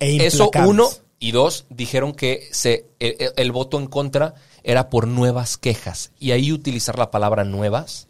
E 0.00 0.26
eso, 0.26 0.50
uno, 0.66 0.88
y 1.18 1.32
dos, 1.32 1.66
dijeron 1.70 2.12
que 2.14 2.48
se, 2.52 2.86
el, 2.98 3.52
voto 3.52 3.78
en 3.78 3.86
contra 3.86 4.34
era 4.64 4.88
por 4.90 5.06
nuevas 5.06 5.56
quejas. 5.58 6.12
Y 6.18 6.30
ahí 6.32 6.52
utilizar 6.52 6.98
la 6.98 7.10
palabra 7.10 7.44
nuevas 7.44 8.08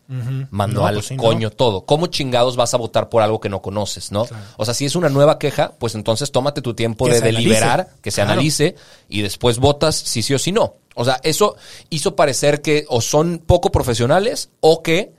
mandó 0.50 0.80
No, 0.82 0.86
al 0.86 0.94
pues 0.94 1.06
sí, 1.06 1.16
no. 1.16 1.22
coño 1.22 1.50
todo. 1.50 1.84
¿Cómo 1.86 2.06
chingados 2.08 2.56
vas 2.56 2.74
a 2.74 2.76
votar 2.76 3.08
por 3.08 3.22
algo 3.22 3.40
que 3.40 3.48
no 3.48 3.62
conoces, 3.62 4.12
no? 4.12 4.26
O 4.56 4.64
sea, 4.64 4.74
si 4.74 4.84
es 4.84 4.94
una 4.96 5.08
nueva 5.08 5.38
queja, 5.38 5.72
pues 5.78 5.94
entonces 5.94 6.30
tómate 6.32 6.60
tu 6.62 6.74
tiempo 6.74 7.06
Que 7.06 7.12
de 7.12 7.18
analice. 7.18 7.38
deliberar, 7.42 7.88
que 8.02 8.10
se 8.10 8.16
Claro. 8.16 8.32
analice 8.32 8.76
y 9.08 9.22
después 9.22 9.58
votas 9.58 9.94
si 9.96 10.22
sí 10.22 10.34
o 10.34 10.38
si 10.38 10.52
no. 10.52 10.74
O 10.94 11.04
sea, 11.06 11.20
eso 11.22 11.56
hizo 11.90 12.16
parecer 12.16 12.60
que 12.60 12.84
o 12.88 13.00
son 13.00 13.38
poco 13.38 13.72
profesionales 13.72 14.50
o 14.60 14.82
que 14.82 15.12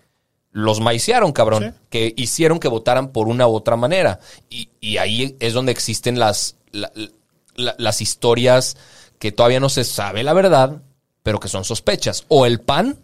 los 0.54 0.80
maiciaron, 0.80 1.32
cabrón, 1.34 1.64
Sí. 1.74 1.80
que 1.90 2.14
hicieron 2.16 2.60
que 2.60 2.68
votaran 2.70 3.12
por 3.12 3.28
una 3.28 3.48
u 3.48 3.54
otra 3.56 3.76
manera. 3.76 4.20
Y, 4.50 4.70
y 4.80 4.98
ahí 4.98 5.36
es 5.40 5.54
donde 5.54 5.72
existen 5.74 6.18
las, 6.20 6.56
la- 6.72 6.92
la- 7.56 7.76
las 7.78 8.02
historias 8.02 8.78
que 9.20 9.32
todavía 9.32 9.60
no 9.60 9.68
se 9.70 9.84
sabe 9.84 10.24
la 10.24 10.34
verdad, 10.34 10.82
pero 11.24 11.40
que 11.40 11.48
son 11.50 11.64
sospechas. 11.66 12.24
O 12.28 12.46
el 12.46 12.62
PAN 12.62 13.00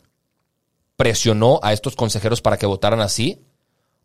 presionó 0.95 1.59
a 1.63 1.73
estos 1.73 1.95
consejeros 1.95 2.41
para 2.41 2.57
que 2.57 2.65
votaran 2.65 2.99
así, 3.01 3.39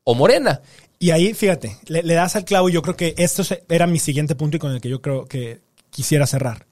o 0.05 0.15
Morena. 0.15 0.61
Y 0.99 1.11
ahí, 1.11 1.35
fíjate, 1.35 1.77
le, 1.87 2.03
le 2.03 2.15
das 2.15 2.37
al 2.37 2.45
clavo 2.45 2.69
y 2.69 2.73
yo 2.73 2.83
creo 2.83 2.97
que 2.97 3.15
esto 3.19 3.43
era 3.69 3.87
mi 3.87 3.99
siguiente 3.99 4.35
punto 4.35 4.57
y 4.57 4.61
con 4.61 4.71
el 4.73 4.81
que 4.81 4.89
yo 4.89 5.03
creo 5.03 5.27
que 5.27 5.61
quisiera 5.91 6.27
cerrar. 6.27 6.67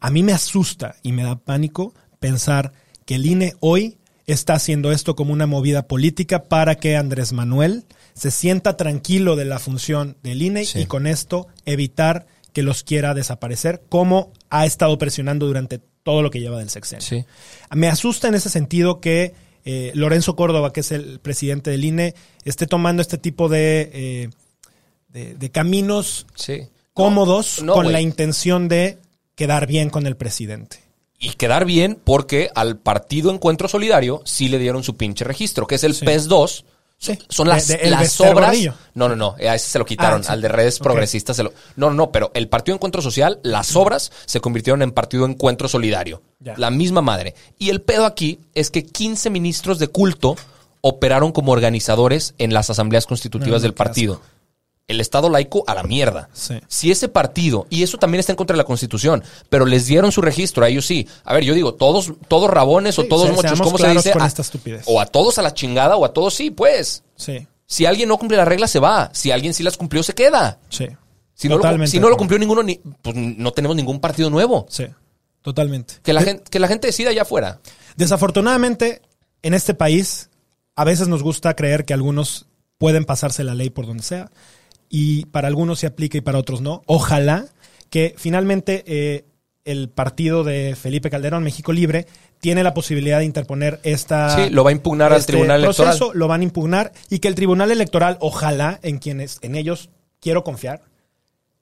A 0.00 0.10
mí 0.10 0.22
me 0.22 0.32
asusta 0.32 0.96
y 1.02 1.12
me 1.12 1.22
da 1.24 1.36
pánico 1.36 1.94
pensar 2.20 2.72
que 3.04 3.16
el 3.16 3.26
INE 3.26 3.54
hoy 3.60 3.98
está 4.26 4.54
haciendo 4.54 4.90
esto 4.92 5.14
como 5.16 5.32
una 5.32 5.46
movida 5.46 5.86
política 5.86 6.44
para 6.44 6.76
que 6.76 6.96
Andrés 6.96 7.32
Manuel 7.32 7.84
se 8.14 8.30
sienta 8.30 8.76
tranquilo 8.76 9.36
de 9.36 9.44
la 9.44 9.58
función 9.58 10.16
del 10.22 10.42
INE 10.42 10.64
Sí. 10.64 10.80
y 10.80 10.86
con 10.86 11.06
esto 11.06 11.46
evitar 11.66 12.26
que 12.52 12.62
los 12.62 12.84
quiera 12.84 13.14
desaparecer, 13.14 13.82
como 13.88 14.32
ha 14.50 14.64
estado 14.66 14.96
presionando 14.98 15.46
durante 15.46 15.80
todo 16.04 16.22
lo 16.22 16.30
que 16.30 16.40
lleva 16.40 16.58
del 16.58 16.70
sexenio. 16.70 17.04
Sí. 17.04 17.24
Me 17.74 17.88
asusta 17.88 18.28
en 18.28 18.34
ese 18.34 18.48
sentido 18.50 19.00
que 19.00 19.34
eh, 19.66 19.92
Lorenzo 19.94 20.36
Córdoba, 20.36 20.72
que 20.74 20.80
es 20.80 20.92
el 20.92 21.20
presidente 21.20 21.70
del 21.70 21.84
INE, 21.86 22.14
esté 22.44 22.66
tomando 22.66 23.00
este 23.00 23.16
tipo 23.16 23.48
de, 23.48 23.90
eh, 23.94 24.30
de- 25.08 25.34
de 25.34 25.50
caminos 25.50 26.26
Sí. 26.34 26.68
cómodos 26.92 27.62
No, 27.62 27.72
con 27.72 27.90
la 27.90 28.02
intención 28.02 28.68
de 28.68 28.98
quedar 29.36 29.66
bien 29.66 29.88
con 29.90 30.06
el 30.06 30.16
presidente. 30.16 30.83
Y 31.18 31.30
quedar 31.34 31.64
bien 31.64 31.98
porque 32.02 32.50
al 32.54 32.76
partido 32.76 33.30
Encuentro 33.30 33.68
Solidario 33.68 34.22
sí 34.24 34.48
le 34.48 34.58
dieron 34.58 34.82
su 34.84 34.96
pinche 34.96 35.24
registro, 35.24 35.66
que 35.66 35.76
es 35.76 35.84
el 35.84 35.94
Sí. 35.94 36.04
PES 36.04 36.28
2. 36.28 36.64
Sí. 36.96 37.18
Son 37.28 37.48
las, 37.48 37.68
de- 37.68 37.90
las 37.90 38.20
obras. 38.20 38.56
No, 38.94 39.08
no, 39.08 39.16
no. 39.16 39.34
A 39.38 39.54
ese 39.54 39.68
se 39.68 39.78
lo 39.78 39.84
quitaron. 39.84 40.20
Ah, 40.20 40.24
sí. 40.24 40.32
Al 40.32 40.40
de 40.40 40.48
redes 40.48 40.78
progresistas 40.78 41.36
se 41.36 41.42
lo. 41.42 41.52
No, 41.76 41.88
no, 41.88 41.94
no. 41.94 42.12
Pero 42.12 42.30
el 42.34 42.48
Partido 42.48 42.76
Encuentro 42.76 43.02
Social, 43.02 43.40
las 43.42 43.74
obras 43.76 44.10
se 44.26 44.40
convirtieron 44.40 44.80
en 44.82 44.92
Partido 44.92 45.26
Encuentro 45.26 45.68
Solidario. 45.68 46.22
Ya. 46.40 46.54
La 46.56 46.70
misma 46.70 47.02
madre. 47.02 47.34
Y 47.58 47.70
el 47.70 47.82
pedo 47.82 48.06
aquí 48.06 48.38
es 48.54 48.70
que 48.70 48.84
15 48.84 49.28
ministros 49.30 49.78
de 49.78 49.88
culto 49.88 50.36
operaron 50.80 51.32
como 51.32 51.52
organizadores 51.52 52.34
en 52.38 52.54
las 52.54 52.70
asambleas 52.70 53.06
constitutivas 53.06 53.60
No, 53.60 53.62
del 53.62 53.74
partido. 53.74 54.20
El 54.86 55.00
Estado 55.00 55.30
laico 55.30 55.64
a 55.66 55.74
la 55.74 55.82
mierda. 55.82 56.28
Sí. 56.34 56.60
Si 56.68 56.90
ese 56.90 57.08
partido, 57.08 57.66
y 57.70 57.82
eso 57.82 57.96
también 57.96 58.20
está 58.20 58.32
en 58.32 58.36
contra 58.36 58.52
de 58.54 58.58
la 58.58 58.64
Constitución, 58.64 59.24
pero 59.48 59.64
les 59.64 59.86
dieron 59.86 60.12
su 60.12 60.20
registro, 60.20 60.62
a 60.64 60.68
ellos 60.68 60.84
sí. 60.84 61.08
A 61.24 61.32
ver, 61.32 61.42
yo 61.44 61.54
digo, 61.54 61.72
todos, 61.74 62.12
todos 62.28 62.50
rabones 62.50 62.98
o 62.98 63.04
todos 63.04 63.26
se- 63.28 63.32
muchos, 63.32 63.50
seamos 63.50 63.66
¿cómo 63.66 63.78
se 63.78 63.88
dice? 63.88 64.12
A- 64.18 64.26
esta. 64.26 64.42
O 64.86 65.00
a 65.00 65.06
todos 65.06 65.38
a 65.38 65.42
la 65.42 65.54
chingada 65.54 65.96
o 65.96 66.04
a 66.04 66.12
todos 66.12 66.34
sí, 66.34 66.50
pues. 66.50 67.02
Sí, 67.16 67.46
Si 67.66 67.86
alguien 67.86 68.10
no 68.10 68.18
cumple 68.18 68.36
las 68.36 68.46
reglas, 68.46 68.70
se 68.70 68.78
va. 68.78 69.08
Si 69.14 69.30
alguien 69.30 69.54
sí 69.54 69.62
las 69.62 69.76
cumplió, 69.78 70.02
se 70.02 70.14
queda. 70.14 70.58
sí. 70.68 70.86
Si 71.36 71.48
no, 71.48 71.56
lo, 71.56 71.62
Totalmente 71.62 71.90
si 71.90 71.98
no 71.98 72.08
lo 72.10 72.16
cumplió 72.16 72.38
ninguno, 72.38 72.62
ni- 72.62 72.80
pues 73.02 73.16
no 73.16 73.50
tenemos 73.52 73.74
ningún 73.76 73.98
partido 73.98 74.30
nuevo. 74.30 74.66
Sí, 74.68 74.86
totalmente. 75.42 75.94
Que 76.04 76.12
la, 76.12 76.20
De- 76.20 76.26
gente, 76.26 76.44
que 76.48 76.60
la 76.60 76.68
gente 76.68 76.86
decida 76.86 77.10
allá 77.10 77.22
afuera. 77.22 77.58
Desafortunadamente, 77.96 79.02
en 79.42 79.54
este 79.54 79.74
país, 79.74 80.30
a 80.76 80.84
veces 80.84 81.08
nos 81.08 81.24
gusta 81.24 81.54
creer 81.54 81.84
que 81.84 81.92
algunos 81.92 82.46
pueden 82.78 83.04
pasarse 83.04 83.42
la 83.42 83.54
ley 83.54 83.70
por 83.70 83.86
donde 83.86 84.04
sea. 84.04 84.30
Y 84.88 85.26
para 85.26 85.48
algunos 85.48 85.78
se 85.80 85.86
aplica 85.86 86.18
y 86.18 86.20
para 86.20 86.38
otros 86.38 86.60
no. 86.60 86.82
Ojalá 86.86 87.46
que 87.90 88.14
finalmente 88.16 88.84
eh, 88.86 89.24
el 89.64 89.88
partido 89.88 90.44
de 90.44 90.76
Felipe 90.80 91.10
Calderón, 91.10 91.42
México 91.42 91.72
Libre, 91.72 92.06
tiene 92.40 92.62
la 92.62 92.74
posibilidad 92.74 93.18
de 93.20 93.24
interponer 93.24 93.80
esta. 93.82 94.36
Sí, 94.36 94.50
lo 94.50 94.64
va 94.64 94.70
a 94.70 94.72
impugnar 94.72 95.12
al 95.12 95.20
este 95.20 95.32
Tribunal 95.32 95.62
proceso, 95.62 95.84
Electoral. 95.88 96.18
Lo 96.18 96.28
van 96.28 96.40
a 96.42 96.44
impugnar 96.44 96.92
y 97.08 97.18
que 97.20 97.28
el 97.28 97.34
Tribunal 97.34 97.70
Electoral, 97.70 98.18
ojalá, 98.20 98.78
en 98.82 98.98
quienes, 98.98 99.38
en 99.42 99.54
ellos 99.54 99.90
quiero 100.20 100.44
confiar, 100.44 100.82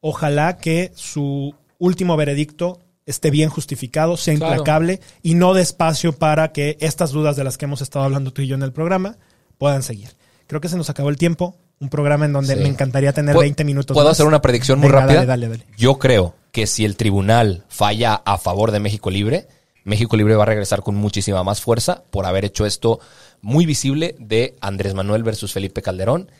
ojalá 0.00 0.56
que 0.58 0.90
su 0.94 1.54
último 1.78 2.16
veredicto 2.16 2.80
esté 3.06 3.30
bien 3.30 3.48
justificado, 3.48 4.16
sea 4.16 4.34
Claro. 4.36 4.52
implacable 4.54 5.00
y 5.22 5.34
no 5.34 5.54
dé 5.54 5.62
espacio 5.62 6.12
para 6.12 6.52
que 6.52 6.76
estas 6.80 7.10
dudas 7.10 7.36
de 7.36 7.44
las 7.44 7.58
que 7.58 7.64
hemos 7.64 7.82
estado 7.82 8.04
hablando 8.04 8.32
tú 8.32 8.42
y 8.42 8.46
yo 8.46 8.54
en 8.54 8.62
el 8.62 8.72
programa 8.72 9.16
puedan 9.58 9.82
seguir. 9.82 10.10
Creo 10.46 10.60
que 10.60 10.68
se 10.68 10.76
nos 10.76 10.90
acabó 10.90 11.08
el 11.08 11.16
tiempo. 11.16 11.56
Un 11.82 11.88
programa 11.88 12.24
en 12.26 12.32
donde 12.32 12.54
Sí. 12.54 12.60
me 12.60 12.68
encantaría 12.68 13.12
tener 13.12 13.34
¿Puedo- 13.34 13.42
20 13.42 13.64
minutos. 13.64 13.94
¿Puedo 13.94 14.06
más. 14.08 14.12
hacer 14.16 14.26
una 14.26 14.40
predicción 14.40 14.78
muy 14.78 14.88
Venga, 14.88 15.00
rápida? 15.00 15.26
Dale, 15.26 15.46
dale, 15.48 15.48
dale. 15.64 15.66
Yo 15.76 15.98
creo 15.98 16.34
que 16.52 16.66
si 16.66 16.84
el 16.84 16.96
tribunal 16.96 17.64
falla 17.68 18.14
a 18.24 18.38
favor 18.38 18.70
de 18.70 18.78
México 18.80 19.10
Libre, 19.10 19.48
México 19.84 20.16
Libre 20.16 20.36
va 20.36 20.44
a 20.44 20.46
regresar 20.46 20.82
con 20.82 20.94
muchísima 20.94 21.42
más 21.42 21.60
fuerza 21.60 22.04
por 22.10 22.24
haber 22.24 22.44
hecho 22.44 22.66
esto 22.66 23.00
muy 23.40 23.66
visible 23.66 24.14
de 24.20 24.54
Andrés 24.60 24.94
Manuel 24.94 25.24
versus 25.24 25.52
Felipe 25.52 25.82
Calderón. 25.82 26.30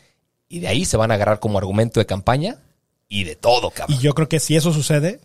Y 0.47 0.59
de 0.59 0.69
ahí 0.69 0.85
se 0.85 0.95
van 0.97 1.11
a 1.11 1.15
agarrar 1.15 1.39
como 1.39 1.57
argumento 1.57 1.99
de 1.99 2.05
campaña 2.05 2.57
y 3.09 3.25
de 3.25 3.35
todo, 3.35 3.69
cabrón. 3.71 3.97
Y 3.97 4.01
yo 4.01 4.13
creo 4.13 4.29
que 4.29 4.39
si 4.39 4.55
eso 4.55 4.71
sucede, 4.71 5.19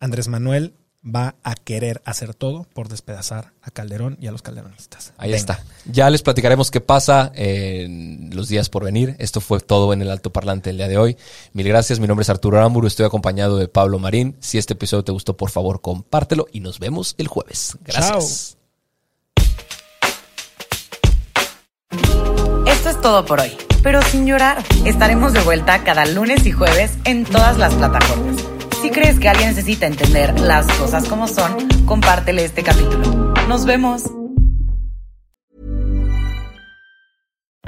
Andrés 0.00 0.26
Manuel 0.28 0.74
va 1.04 1.34
a 1.42 1.54
querer 1.54 2.00
hacer 2.04 2.34
todo 2.34 2.64
por 2.72 2.88
despedazar 2.88 3.52
a 3.62 3.70
Calderón 3.70 4.16
y 4.20 4.28
a 4.28 4.32
los 4.32 4.42
calderonistas. 4.42 5.12
Ahí 5.18 5.30
Venga. 5.32 5.36
está. 5.54 5.64
Ya 5.90 6.08
les 6.10 6.22
platicaremos 6.22 6.70
qué 6.70 6.80
pasa 6.80 7.32
en 7.34 8.30
los 8.32 8.48
días 8.48 8.68
por 8.68 8.84
venir. 8.84 9.16
Esto 9.18 9.40
fue 9.40 9.60
todo 9.60 9.92
en 9.92 10.02
el 10.02 10.10
Alto 10.10 10.32
Parlante 10.32 10.70
el 10.70 10.76
día 10.76 10.88
de 10.88 10.98
hoy. 10.98 11.16
Mil 11.52 11.66
gracias. 11.66 11.98
Mi 11.98 12.06
nombre 12.06 12.22
es 12.22 12.30
Arturo 12.30 12.58
Aramburu. 12.58 12.86
Estoy 12.86 13.06
acompañado 13.06 13.56
de 13.56 13.68
Pablo 13.68 13.98
Marín. 13.98 14.36
Si 14.40 14.58
este 14.58 14.74
episodio 14.74 15.04
te 15.04 15.12
gustó, 15.12 15.36
por 15.36 15.50
favor, 15.50 15.80
compártelo 15.80 16.46
y 16.52 16.60
nos 16.60 16.78
vemos 16.78 17.14
el 17.18 17.28
jueves. 17.28 17.76
Gracias. 17.84 18.56
Esto 22.66 22.90
es 22.90 23.00
todo 23.00 23.24
por 23.24 23.40
hoy, 23.40 23.52
pero 23.82 24.02
sin 24.02 24.26
llorar. 24.26 24.64
Estaremos 24.84 25.32
de 25.32 25.40
vuelta 25.40 25.84
cada 25.84 26.06
lunes 26.06 26.46
y 26.46 26.52
jueves 26.52 26.92
en 27.04 27.24
todas 27.24 27.58
las 27.58 27.74
plataformas. 27.74 28.51
Si 28.82 28.90
crees 28.90 29.20
que 29.20 29.28
alguien 29.28 29.50
necesita 29.50 29.86
entender 29.86 30.40
las 30.40 30.66
cosas 30.72 31.08
como 31.08 31.28
son, 31.28 31.68
compártele 31.86 32.44
este 32.44 32.64
capítulo. 32.64 33.32
Nos 33.48 33.64
vemos. 33.64 34.10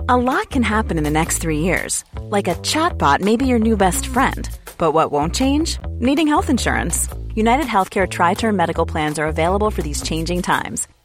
A 0.09 0.17
lot 0.17 0.51
can 0.51 0.65
happen 0.65 0.99
in 0.99 1.05
the 1.05 1.13
next 1.13 1.39
three 1.39 1.61
years. 1.61 2.03
Like 2.31 2.49
a 2.49 2.57
chatbot 2.57 3.21
may 3.21 3.37
be 3.37 3.47
your 3.47 3.61
new 3.61 3.77
best 3.77 4.09
friend. 4.09 4.49
But 4.77 4.93
what 4.93 5.13
won't 5.13 5.37
change? 5.37 5.79
Needing 6.01 6.27
health 6.27 6.51
insurance. 6.51 7.09
United 7.37 7.67
Healthcare 7.67 8.09
Tri 8.09 8.35
Term 8.35 8.57
Medical 8.57 8.85
Plans 8.85 9.17
are 9.21 9.29
available 9.29 9.71
for 9.71 9.83
these 9.83 10.03
changing 10.03 10.43
times. 10.43 10.89